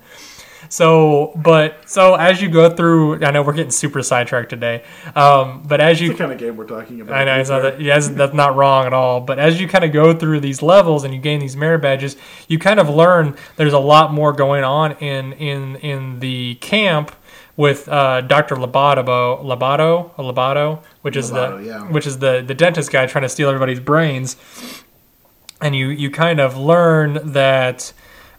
[0.69, 4.83] So, but so as you go through, I know we're getting super sidetracked today.
[5.15, 7.17] Um, but as you kind of game we're talking about.
[7.17, 9.21] I know it's not that, yes, that's not wrong at all.
[9.21, 12.17] But as you kind of go through these levels and you gain these merit badges,
[12.47, 17.15] you kind of learn there's a lot more going on in in in the camp
[17.57, 18.55] with uh, Dr.
[18.55, 21.81] Labato, Labato, Labato, which is Lovato, the yeah.
[21.83, 24.35] which is the the dentist guy trying to steal everybody's brains,
[25.61, 27.93] and you you kind of learn that.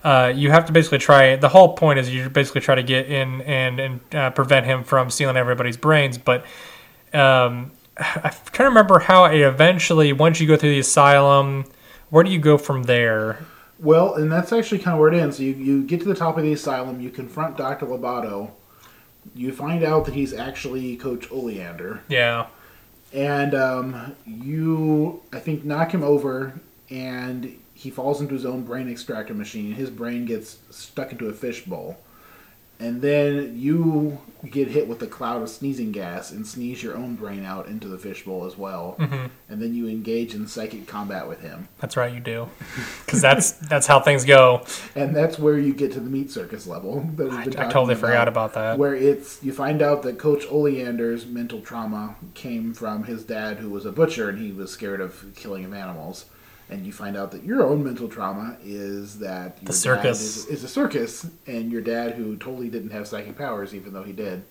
[0.07, 1.35] Uh, you have to basically try.
[1.35, 4.85] The whole point is you basically try to get in and and uh, prevent him
[4.85, 6.17] from stealing everybody's brains.
[6.17, 6.47] But
[7.13, 11.65] um, trying to remember how it eventually, once you go through the asylum,
[12.11, 13.45] where do you go from there?
[13.81, 15.41] Well, and that's actually kind of where it ends.
[15.41, 17.87] You, you get to the top of the asylum, you confront Dr.
[17.87, 18.53] Loboto,
[19.35, 22.47] you find out that he's actually Coach Oleander, Yeah,
[23.13, 28.91] and um, you, I think, knock him over, and he falls into his own brain
[28.91, 29.73] extractor machine.
[29.73, 31.97] His brain gets stuck into a fishbowl.
[32.81, 34.19] And then you
[34.51, 37.87] get hit with a cloud of sneezing gas and sneeze your own brain out into
[37.87, 38.97] the fishbowl as well.
[38.99, 39.27] Mm-hmm.
[39.49, 41.69] And then you engage in psychic combat with him.
[41.79, 42.49] that's right, you do,
[43.05, 44.65] because that's that's how things go.
[44.97, 47.09] and that's where you get to the meat circus level.
[47.21, 48.79] I, I totally forgot about that.
[48.79, 53.71] Where it's you find out that Coach Oleander's mental trauma came from his dad, who
[53.71, 56.27] was a butcher, and he was scared of killing of animals.
[56.69, 60.19] And you find out that your own mental trauma is that your The circus.
[60.19, 63.93] dad is, is a circus, and your dad, who totally didn't have psychic powers, even
[63.93, 64.43] though he did.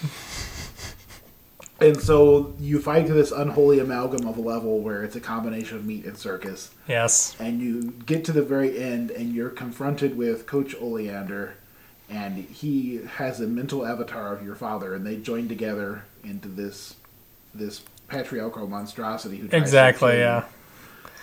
[1.80, 5.76] and so you fight to this unholy amalgam of a level where it's a combination
[5.76, 10.16] of meat and circus Yes, and you get to the very end and you're confronted
[10.16, 11.54] with coach oleander
[12.10, 16.96] and he has a mental avatar of your father and they join together into this
[17.54, 20.18] this patriarchal monstrosity who exactly.
[20.18, 20.44] Yeah,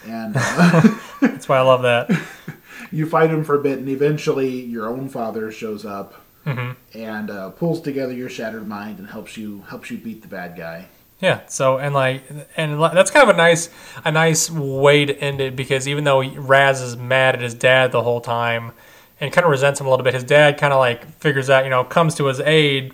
[0.05, 2.09] and uh, that's why I love that.
[2.91, 7.49] you fight him for a bit and eventually your own father shows up and uh,
[7.51, 10.87] pulls together your shattered mind and helps you helps you beat the bad guy.
[11.19, 11.41] Yeah.
[11.47, 12.23] So and like
[12.55, 13.69] and that's kind of a nice
[14.03, 17.91] a nice way to end it because even though Raz is mad at his dad
[17.91, 18.73] the whole time
[19.19, 21.63] and kind of resents him a little bit, his dad kind of like figures out
[21.63, 22.93] you know comes to his aid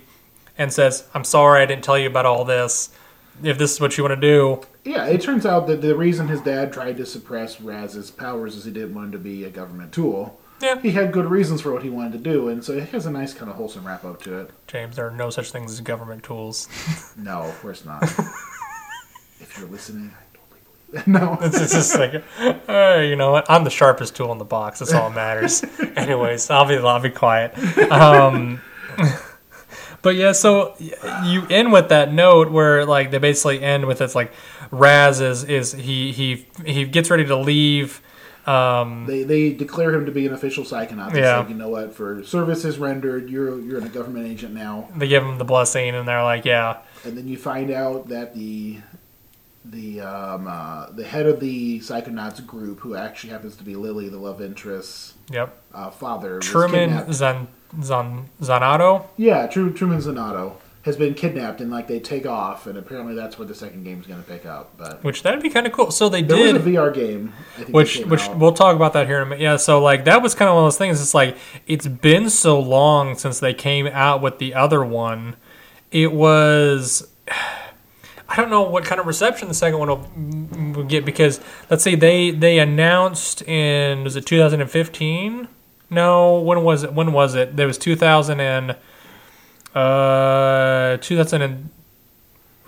[0.56, 2.90] and says, "I'm sorry I didn't tell you about all this.
[3.42, 6.28] If this is what you want to do, Yeah, it turns out that the reason
[6.28, 9.50] his dad tried to suppress Raz's powers is he didn't want him to be a
[9.50, 10.40] government tool.
[10.60, 10.80] Yeah.
[10.80, 13.10] He had good reasons for what he wanted to do, and so it has a
[13.10, 14.50] nice kind of wholesome wrap up to it.
[14.68, 16.68] James, there are no such things as government tools."
[17.16, 18.02] No, of course not.
[19.40, 20.60] if you're listening, I totally
[20.90, 21.06] believe that.
[21.20, 21.38] No.
[21.40, 22.22] It's, it's just like,
[22.68, 23.48] uh, you know what?
[23.50, 24.78] I'm the sharpest tool in the box.
[24.78, 25.64] That's all that matters.
[25.96, 27.56] Anyways, I'll be I'll be quiet.
[27.90, 28.60] Um,
[30.02, 30.74] but yeah, so
[31.24, 34.32] you end with that note where like they basically end with it's like
[34.70, 38.00] Raz is is he he he gets ready to leave.
[38.46, 41.12] Um, They, they declare him to be an official psychonaut.
[41.12, 41.44] They Yeah.
[41.44, 44.88] say, you know what, for services rendered, you're you're a government agent now.
[44.96, 48.34] they give him the blessing, and they're like, yeah, And then you find out that
[48.34, 48.78] the
[49.64, 54.08] the um, uh, the head of the psychonauts group, who actually happens to be Lili,
[54.08, 55.56] the love interest's yep.
[55.72, 57.12] uh, father, Truman.
[57.12, 57.46] Zan
[57.82, 59.06] Zan Zanotto.
[59.16, 63.38] Yeah, Tru- Truman Zanotto has been kidnapped, and like they take off, and apparently that's
[63.38, 64.72] where the second game is going to pick up.
[64.76, 65.90] But Which that'd be kind of cool.
[65.92, 66.54] So they there did.
[66.56, 68.38] was a VR game, I think, which which out.
[68.38, 69.40] we'll talk about that here in a minute.
[69.42, 71.00] Yeah, so like that was kind of one of those things.
[71.00, 75.36] It's like it's been so long since they came out with the other one.
[75.92, 77.08] It was.
[78.28, 81.84] I don't know what kind of reception the second one will, will get because let's
[81.84, 85.48] see they they announced in was it 2015?
[85.92, 86.92] No, when was it?
[86.92, 87.56] When was it?
[87.56, 88.76] There was 2000 and
[89.74, 91.70] uh 2000 and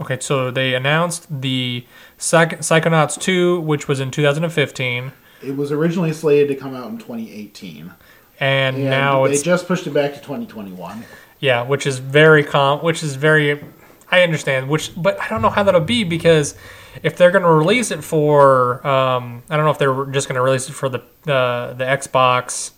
[0.00, 0.18] okay.
[0.20, 1.86] So they announced the
[2.18, 5.12] Psych- Psychonauts 2, which was in 2015,
[5.42, 7.92] it was originally slated to come out in 2018,
[8.40, 11.04] and, and now they it's just pushed it back to 2021.
[11.40, 13.62] Yeah, which is very com, which is very.
[14.10, 16.54] I understand, which, but I don't know how that'll be because
[17.02, 20.36] if they're going to release it for, um, I don't know if they're just going
[20.36, 20.98] to release it for the
[21.30, 22.70] uh, the Xbox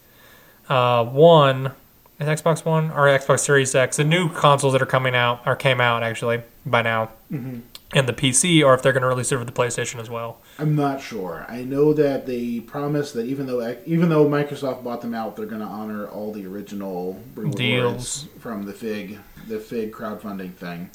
[0.69, 1.73] uh, One,
[2.19, 5.55] is Xbox One or Xbox Series X, the new consoles that are coming out or
[5.57, 7.59] came out actually by now, Mm-hmm.
[7.93, 10.39] and the PC, or if they're going to release it for the PlayStation as well.
[10.61, 11.45] I'm not sure.
[11.49, 15.47] I know that they promised that even though even though Microsoft bought them out, they're
[15.47, 17.21] going to honor all the original
[17.57, 18.27] Deals.
[18.39, 20.91] from the Fig the Fig crowdfunding thing,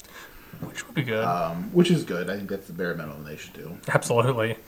[0.60, 1.22] Which would be good.
[1.24, 2.28] um, which is good.
[2.30, 3.78] I think that's the bare minimum they should do.
[3.88, 4.56] Absolutely.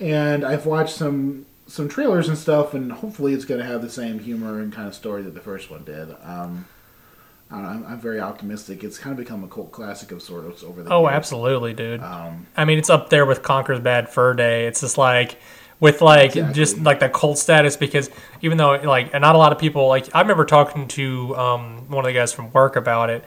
[0.00, 3.90] And I've watched some some trailers and stuff, and hopefully it's going to have the
[3.90, 6.10] same humor and kind of story that the first one did.
[6.22, 6.66] Um,
[7.50, 8.82] I don't know, I'm, I'm very optimistic.
[8.84, 11.14] It's kind of become a cult classic of sorts over the Oh, years.
[11.14, 12.02] absolutely, dude.
[12.02, 14.66] Um, I mean, it's up there with Conker's Bad Fur Day.
[14.66, 15.38] It's just like
[15.80, 16.54] with like Exactly.
[16.54, 18.08] just like the cult status because
[18.42, 21.88] even though like and not a lot of people like I remember talking to um,
[21.90, 23.24] one of the guys from work about it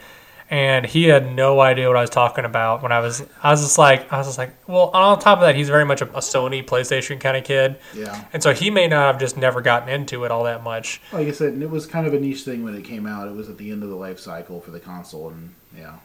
[0.50, 3.62] and he had no idea what I was talking about when I was I was
[3.62, 6.06] just like I was just like well on top of that he's very much a,
[6.06, 8.26] a Sony PlayStation kind of kid yeah.
[8.34, 11.28] and so he may not have just never gotten into it all that much Like
[11.28, 13.28] I said, and it was kind of a niche thing when it came out.
[13.28, 15.96] It was at the end of the life cycle for the console, and yeah.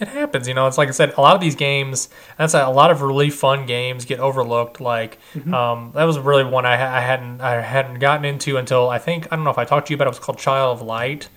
[0.00, 2.64] it happens you know it's like i said a lot of these games that's a,
[2.64, 5.18] a lot of really fun games get overlooked like
[5.52, 9.26] um, that was really one I, I hadn't i hadn't gotten into until i think
[9.30, 10.86] i don't know if i talked to you about it, it was called child of
[10.86, 11.28] light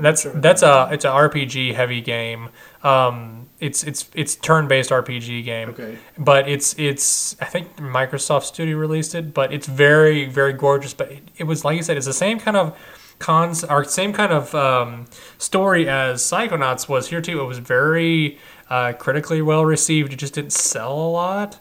[0.00, 2.48] that's that's a it's a rpg heavy game.
[2.82, 5.70] Um, it's it's it's turn-based rpg game.
[5.70, 5.98] Okay.
[6.18, 10.94] but it's it's i think microsoft studio released it but it's very very gorgeous.
[10.94, 12.76] But it, it was like you said it's the same kind of
[13.18, 15.06] cons or same kind of um,
[15.38, 17.40] story as psychonauts was here too.
[17.40, 18.38] It was very
[18.70, 20.12] uh, critically well received.
[20.12, 21.60] It just didn't sell a lot.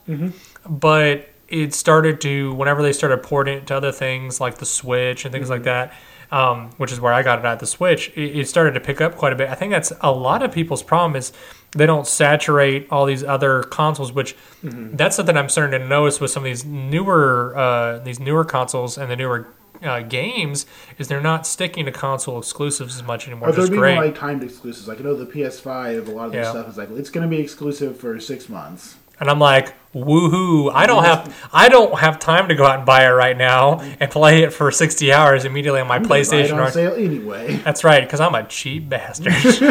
[0.67, 5.25] But it started to whenever they started porting it to other things like the switch
[5.25, 5.93] and things like that
[6.31, 9.01] um, which is where i got it at the switch it, it started to pick
[9.01, 11.31] up quite a bit i think that's a lot of people's problem is
[11.71, 16.31] they don't saturate all these other consoles which that's something i'm starting to notice with
[16.31, 19.47] some of these newer uh, these newer consoles and the newer
[19.81, 20.65] uh, games
[20.97, 24.43] is they're not sticking to console exclusives as much anymore Are there being like timed
[24.43, 24.89] exclusives?
[24.89, 26.51] Like I know the PS5, a lot of this Yeah.
[26.51, 28.97] stuff is like it's going to be exclusive for six months.
[29.19, 30.71] And I'm like, woohoo!
[30.73, 33.79] I don't have I don't have time to go out and buy it right now
[33.99, 36.53] and play it for 60 hours immediately on my I'm gonna buy it PlayStation.
[36.53, 37.55] on Or, sale anyway.
[37.65, 39.33] that's right, because I'm a cheap bastard,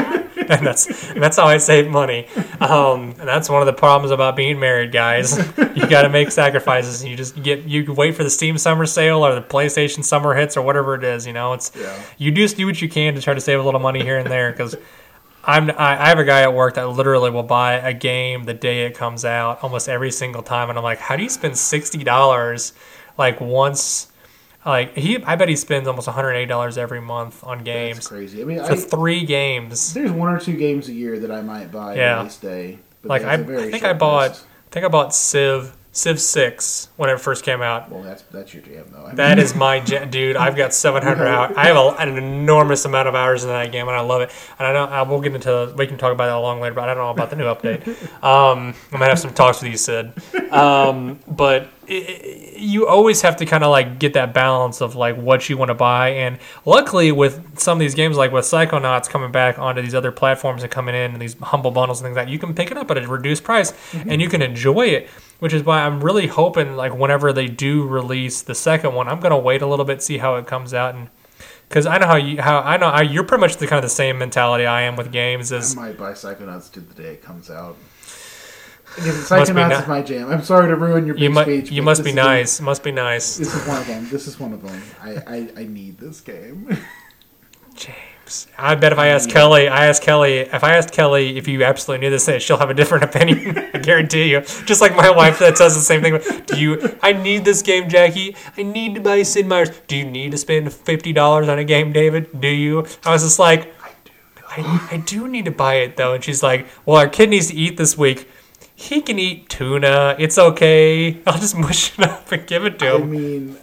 [0.50, 2.26] and that's and that's how I save money.
[2.60, 5.38] Um, and that's one of the problems about being married, guys.
[5.56, 7.00] You got to make sacrifices.
[7.02, 10.34] and You just get you wait for the Steam Summer Sale or the PlayStation Summer
[10.34, 11.26] Hits or whatever it is.
[11.26, 11.96] You know, it's Yeah.
[12.18, 14.28] you just do what you can to try to save a little money here and
[14.30, 14.76] there because.
[15.48, 18.54] I'm, I I have a guy at work that literally will buy a game the
[18.54, 21.58] day it comes out almost every single time, and I'm like, how do you spend
[21.58, 22.74] sixty dollars
[23.18, 24.08] like once
[24.66, 28.42] Like he, I bet he spends almost 180 dollars every month on That's games crazy.
[28.42, 29.94] I mean, for I, three games.
[29.94, 32.18] there's one or two games a year that I might buy Yeah.
[32.18, 32.80] at least day.
[33.02, 34.46] But Like I, that's I think I bought, list.
[34.68, 37.90] I think I bought Civ, Civ Six when it first came out.
[37.90, 39.06] Well, that's that's your jam though.
[39.06, 40.36] I That mean, is my jam, dude.
[40.36, 41.56] I've got 700 hours.
[41.56, 44.30] I have a, an enormous amount of hours in that game, and I love it.
[44.58, 45.74] And I know I will get into.
[45.76, 47.86] We can talk about that along later, but I don't know about the new update.
[48.22, 50.12] Um, I might have some talks with you, Sid.
[50.52, 54.96] Um, but i i you always have to kind of like get that balance of
[54.96, 56.10] like what you want to buy.
[56.10, 60.10] And luckily, with some of these games, like with Psychonauts coming back onto these other
[60.10, 62.72] platforms and coming in and these humble bundles and things like that, you can pick
[62.72, 65.08] it up at a reduced price and you can enjoy it.
[65.38, 69.20] Which is why I'm really hoping, like, whenever they do release the second one, I'm
[69.20, 71.08] gonna wait a little bit, see how it comes out, and
[71.68, 73.84] because I know how you how I know how you're pretty much the kind of
[73.84, 75.52] the same mentality I am with games.
[75.52, 77.76] I Is might buy Psychonauts 2 the day it comes out.
[78.96, 80.30] Again, Must be Psychonauts ni- is my jam.
[80.32, 81.70] I'm sorry to ruin your big you must speech.
[81.70, 82.60] you must this be is the- nice.
[82.60, 83.36] Must be nice.
[83.36, 84.08] This is one of them.
[84.10, 84.82] This is one of them.
[85.02, 86.76] I, I, I need this game.
[87.74, 88.48] James.
[88.58, 91.62] I bet if I ask Kelly, I ask Kelly, if I asked Kelly if you
[91.64, 93.54] absolutely knew this, she'll have a different opinion.
[93.78, 94.40] I guarantee you.
[94.66, 96.18] Just like my wife that says the same thing.
[96.46, 96.98] Do you?
[97.02, 98.36] I need this game, Jackie.
[98.56, 99.70] I need to buy Sid Meier's.
[99.86, 102.40] Do you need to spend fifty dollars on a game, David?
[102.40, 102.86] Do you?
[103.04, 103.72] I was just like,
[104.50, 104.96] I, do.
[104.96, 106.14] I do need to buy it though.
[106.14, 108.28] And she's like, Well, our kid needs to eat this week.
[108.74, 110.14] He can eat tuna.
[110.18, 111.20] It's okay.
[111.26, 113.10] I'll just mush it up and give it to I him.
[113.10, 113.56] mean,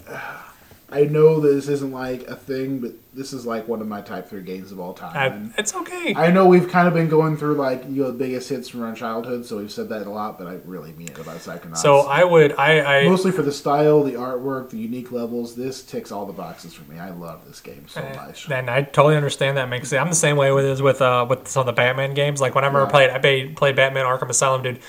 [0.90, 4.02] I know that this isn't like a thing, but this is like one of my
[4.02, 5.18] type three games of all time.
[5.18, 6.14] I, And it's okay.
[6.16, 8.84] I know we've kind of been going through like you know the biggest hits from
[8.84, 11.78] our childhood, so we've said that a lot, but I really mean it about Psychonauts.
[11.78, 12.54] so I would.
[12.54, 13.02] I.
[13.02, 15.56] I mostly for the style, the artwork, the unique levels.
[15.56, 17.00] This ticks all the boxes for me.
[17.00, 18.50] I love this game so much.
[18.50, 21.48] And I totally understand that makes I'm the same way with is with uh with
[21.48, 22.42] some of the Batman games.
[22.42, 24.80] Like when I remember played I played, played Batman Arkham Asylum, dude,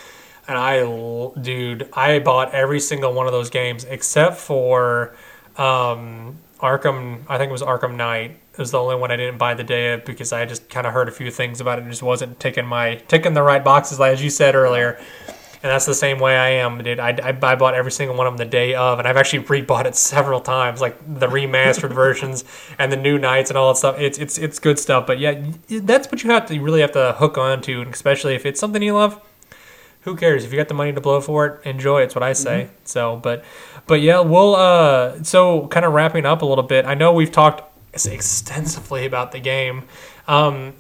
[0.47, 0.81] and I,
[1.41, 5.17] dude I bought every single one of those games except for
[5.59, 7.23] um Arkham.
[7.29, 8.39] I think it was Arkham Knight.
[8.53, 10.87] It was the only one I didn't buy the day of because I just kind
[10.87, 13.63] of heard a few things about it and just wasn't ticking my ticking the right
[13.63, 14.99] boxes, like as you said earlier.
[15.63, 17.01] And that's the same way I am, dude.
[17.01, 19.43] I, I, I bought every single one of them the day of, and I've actually
[19.45, 22.45] rebought it several times, like the remastered versions
[22.79, 23.99] and the new nights and all that stuff.
[23.99, 25.07] It's it's it's good stuff.
[25.07, 27.93] But yeah, that's what you have to you really have to hook on to, and
[27.93, 29.21] especially if it's something you love.
[30.07, 31.67] Who cares if you got the money to blow for it?
[31.67, 32.01] Enjoy.
[32.03, 32.71] It's what I say.
[32.85, 33.45] So, but
[33.89, 35.23] but yeah, we'll uh.
[35.25, 36.87] So kind of wrapping up a little bit.
[36.87, 39.83] I know we've talked extensively about the game.
[40.29, 40.75] Um,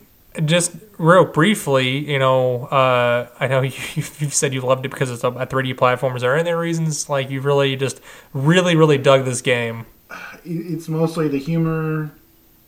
[0.45, 5.11] just real briefly, you know, uh, I know you, you've said you loved it because
[5.11, 6.14] it's a 3D platform.
[6.14, 8.01] Is there any reasons like you really just
[8.33, 9.87] really really dug this game?
[10.45, 12.12] It's mostly the humor,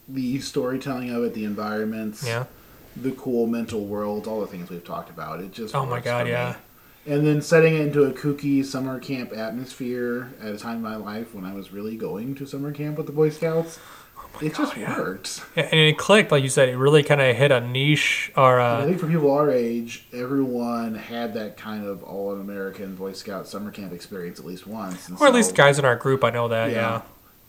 [0.09, 2.46] the storytelling of it, the environments, Yeah.
[3.03, 5.40] The cool mental world, all the things we've talked about.
[5.40, 6.30] It just Oh my God, for me.
[6.32, 6.57] yeah.
[7.07, 10.96] And then setting it into a kooky summer camp atmosphere at a time in my
[10.96, 13.78] life when I was really going to summer camp with the Boy Scouts,
[14.42, 15.40] it just works.
[15.57, 16.68] And it clicked, like you said.
[16.68, 20.07] It really kind of hit a niche or I uh, think for people our age,
[20.12, 25.09] everyone had that kind of all-American Boy Scout summer camp experience at least once.
[25.09, 26.22] and or at least guys in our group.
[26.24, 26.70] I know that.
[26.72, 26.76] Yeah.
[26.76, 27.03] Yeah.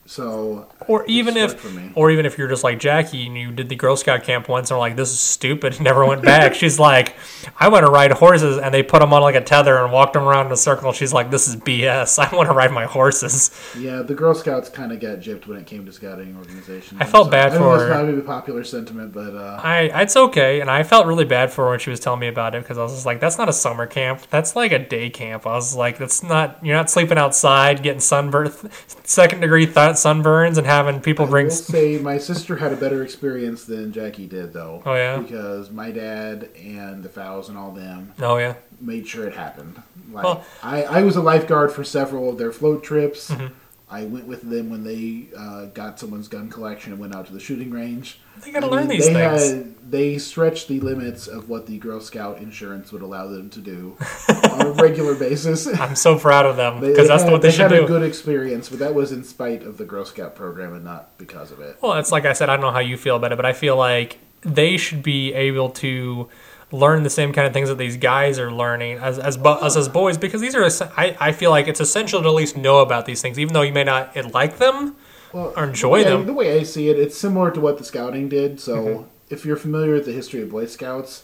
[0.10, 1.91] So, Or even if, worked for me.
[1.93, 4.72] or even if you're just like Jackie and you did the Girl Scout camp once
[4.72, 6.55] and are like, this is stupid, and never went back.
[6.55, 7.16] She's like,
[7.60, 10.14] I want to ride horses, and they put them on like a tether and walked
[10.14, 10.93] them around in a circle.
[10.93, 12.18] She's like, this is BS.
[12.18, 13.51] I want to ride my horses.
[13.78, 16.99] Yeah, the Girl Scouts kind of got gypped when it came to scouting organizations.
[16.99, 17.89] I felt bad I for it's her.
[17.89, 21.66] not maybe popular sentiment, but uh, I, it's okay, and I felt really bad for
[21.66, 23.47] her when she was telling me about it because I was just like, that's not
[23.47, 24.22] a summer camp.
[24.32, 25.45] That's like a day camp.
[25.45, 26.57] I was like, that's not.
[26.66, 28.55] You're not sleeping outside, getting sunburned,
[29.03, 31.45] second degree th- sunburns, and having people I bring.
[31.47, 34.82] will say my sister had a better experience than Jackie did, though.
[34.86, 35.18] Oh, yeah?
[35.20, 38.56] because my dad and the Fowls and all them Oh yeah.
[38.82, 39.82] made sure it happened.
[40.12, 43.30] Like Well- I, I was a lifeguard for several of their float trips.
[43.32, 43.54] Mm-hmm.
[43.92, 47.34] I went with them when they uh, got someone's gun collection and went out to
[47.34, 48.20] the shooting range.
[48.44, 49.50] They gotta I learn mean, these they things.
[49.50, 53.60] Had, they stretched the limits of what the Girl Scout insurance would allow them to
[53.60, 53.98] do
[54.52, 55.68] on a regular basis.
[55.68, 57.70] I'm so proud of them because that's had, what they, should do.
[57.70, 60.74] They had a good experience, but that was in spite of the Girl Scout program
[60.74, 61.78] and not because of it.
[61.82, 63.54] Well, it's like I said, I don't know how you feel about it, but I
[63.54, 66.30] feel like they should be able to
[66.72, 69.89] learn the same kind of things that these guys are learning as as us as
[69.89, 70.63] boys because these are
[70.97, 73.63] I, I feel like it's essential to at least know about these things even though
[73.63, 74.95] you may not like them
[75.34, 76.26] Well, or enjoy yeah, them.
[76.28, 78.59] The way I see it, it's similar to what the scouting did.
[78.59, 79.03] So, Mm-hmm.
[79.30, 81.24] if you're familiar with the history of Boy Scouts,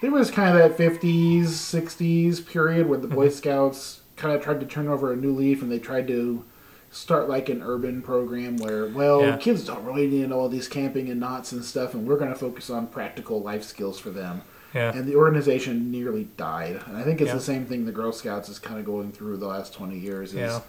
[0.00, 3.36] there was kind of that 50s, 60s period where the Boy Mm-hmm.
[3.36, 6.44] Scouts kind of tried to turn over a new leaf and they tried to
[6.90, 9.36] start like an urban program where, well, Yeah.
[9.38, 12.18] kids don't really need to know all these camping and knots and stuff, and we're
[12.18, 14.42] going to focus on practical life skills for them.
[14.74, 14.92] Yeah.
[14.94, 16.80] And the organization nearly died.
[16.86, 17.34] And I think it's Yeah.
[17.34, 20.30] the same thing the Girl Scouts is kind of going through the last 20 years.
[20.30, 20.60] Is Yeah.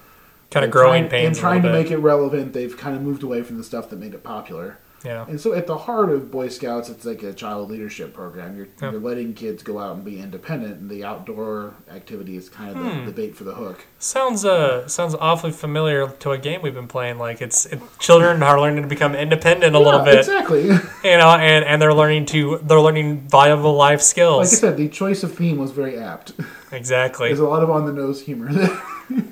[0.52, 1.28] Kind of growing trying, pains.
[1.28, 2.54] and trying to little make it relevant.
[2.54, 4.78] They've kind of moved away from the stuff that made it popular.
[5.04, 5.26] Yeah.
[5.28, 8.56] And so, at the heart of Boy Scouts, it's like a child leadership program.
[8.56, 8.92] You're, Yeah.
[8.92, 12.84] you're letting kids go out and be independent, and the outdoor activity is kind of
[12.84, 13.06] the, Hmm.
[13.06, 13.86] the bait for the hook.
[14.00, 17.18] Sounds uh sounds awfully familiar to a game we've been playing.
[17.20, 20.64] Like it's it, children are learning to become independent a little bit, exactly.
[21.04, 24.38] you know, and and they're learning to they're learning valuable life skills.
[24.54, 26.34] like I said, the choice of theme was very apt.
[26.72, 27.28] exactly.
[27.28, 28.52] There's a lot of on the nose humor.
[28.54, 28.82] there.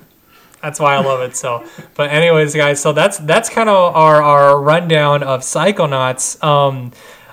[0.62, 1.36] That's why I love it.
[1.36, 6.42] So, but anyways, guys, so that's that's kind of our our rundown of Psychonauts.
[6.44, 6.92] Um,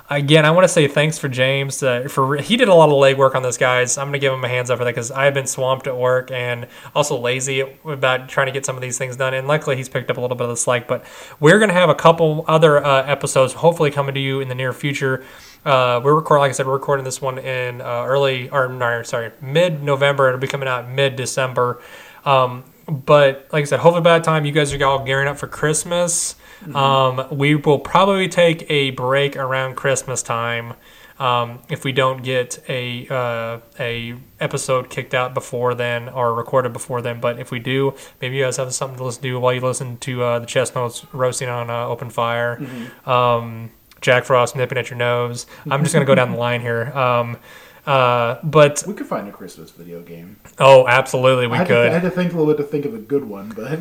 [0.09, 2.95] again, I want to say thanks for James uh, for he did a lot of
[2.95, 3.97] legwork on this, guys.
[3.97, 6.31] I'm gonna give him a hands up for that because I've been swamped at work
[6.31, 9.33] and also lazy about trying to get some of these things done.
[9.33, 10.87] And luckily, he's picked up a little bit of the slack.
[10.87, 11.05] But
[11.39, 14.73] we're gonna have a couple other uh, episodes hopefully coming to you in the near
[14.73, 15.23] future.
[15.65, 19.03] Uh, we're recording, like I said, we're recording this one in uh, early, or no,
[19.03, 20.29] sorry, mid November.
[20.29, 21.81] It'll be coming out mid December.
[22.25, 25.37] Um, but like I said, hopefully by the time you guys are all gearing up
[25.37, 26.35] for Christmas.
[26.73, 30.73] Um, we will probably take a break around Christmas time.
[31.19, 36.71] Um, if we don't get a uh, a episode kicked out before then or recorded
[36.71, 39.53] before then, but if we do, maybe you guys have something to listen to while
[39.53, 42.61] you listen to uh, the chestnuts roasting on uh, open fire.
[43.05, 45.45] Um, Jack Frost nipping at your nose.
[45.69, 46.85] I'm just gonna go down the line here.
[46.97, 47.37] Um,
[47.85, 50.37] uh, but we could find a Christmas video game.
[50.59, 52.93] oh, absolutely, we I, to, I had to think a little bit to think of
[52.93, 53.79] a good one, but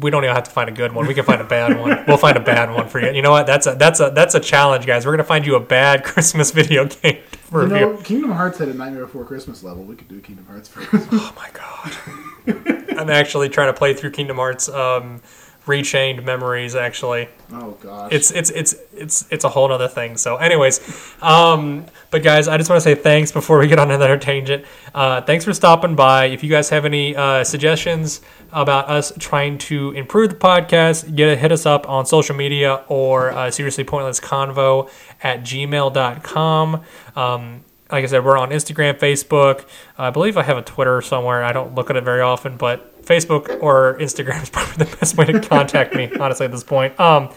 [0.00, 1.06] we don't even have to find a good one.
[1.06, 2.04] We can find a bad one.
[2.06, 3.12] We'll find a bad one for you.
[3.12, 3.46] You know what?
[3.46, 5.04] That's a that's a that's a challenge, guys.
[5.04, 7.76] We're gonna find you a bad Christmas video game to you review.
[7.76, 9.84] know, Kingdom Hearts had a Nightmare Before Christmas level.
[9.84, 11.08] We could do Kingdom Hearts for Christmas.
[11.12, 12.98] oh my god!
[12.98, 15.20] I'm actually trying to play through Kingdom Hearts um,
[15.66, 16.74] Rechained Memories.
[16.74, 20.16] Actually, Oh gosh, it's it's it's it's it's a whole other thing.
[20.16, 20.80] So, anyways,
[21.22, 24.64] um, but guys, I just want to say thanks before we get on another tangent.
[24.94, 26.26] Uh, thanks for stopping by.
[26.26, 28.20] If you guys have any uh, suggestions
[28.52, 33.30] about us trying to improve the podcast, get hit us up on social media or
[33.30, 34.90] uh, seriously pointless convo
[35.22, 36.82] at gmail.com.
[37.16, 39.66] Um, like I said, we're on Instagram, Facebook.
[39.98, 41.44] I believe I have a Twitter somewhere.
[41.44, 45.16] I don't look at it very often, but Facebook or Instagram is probably the best
[45.16, 46.98] way to contact me, honestly, at this point.
[46.98, 47.30] Um,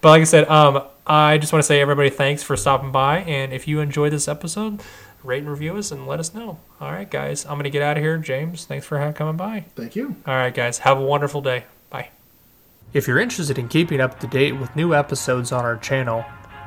[0.00, 3.18] but like I said, um, I just want to say everybody thanks for stopping by.
[3.20, 4.82] And if you enjoyed this episode,
[5.22, 6.58] rate and review us and let us know.
[6.80, 8.16] All right, guys, I'm going to get out of here.
[8.16, 9.66] James, thanks for coming by.
[9.76, 10.16] thank you.
[10.26, 11.64] All right, guys, have a wonderful day.
[11.90, 12.10] Bye.
[12.92, 16.24] If you're interested in keeping up to date with new episodes on our channel,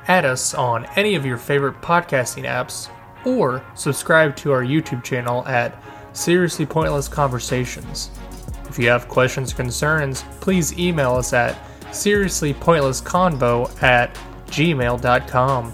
[0.08, 2.90] add us on any of your favorite podcasting apps
[3.26, 5.82] or subscribe to our YouTube channel at
[6.14, 8.12] Seriously Pointless Conversations.
[8.74, 11.56] If you have questions or concerns, please email us at
[11.92, 14.16] seriouslypointlessconvo at
[14.48, 15.74] gmail.com.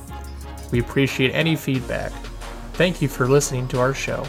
[0.74, 2.12] We appreciate any feedback.
[2.74, 4.26] Thank you for listening to our show.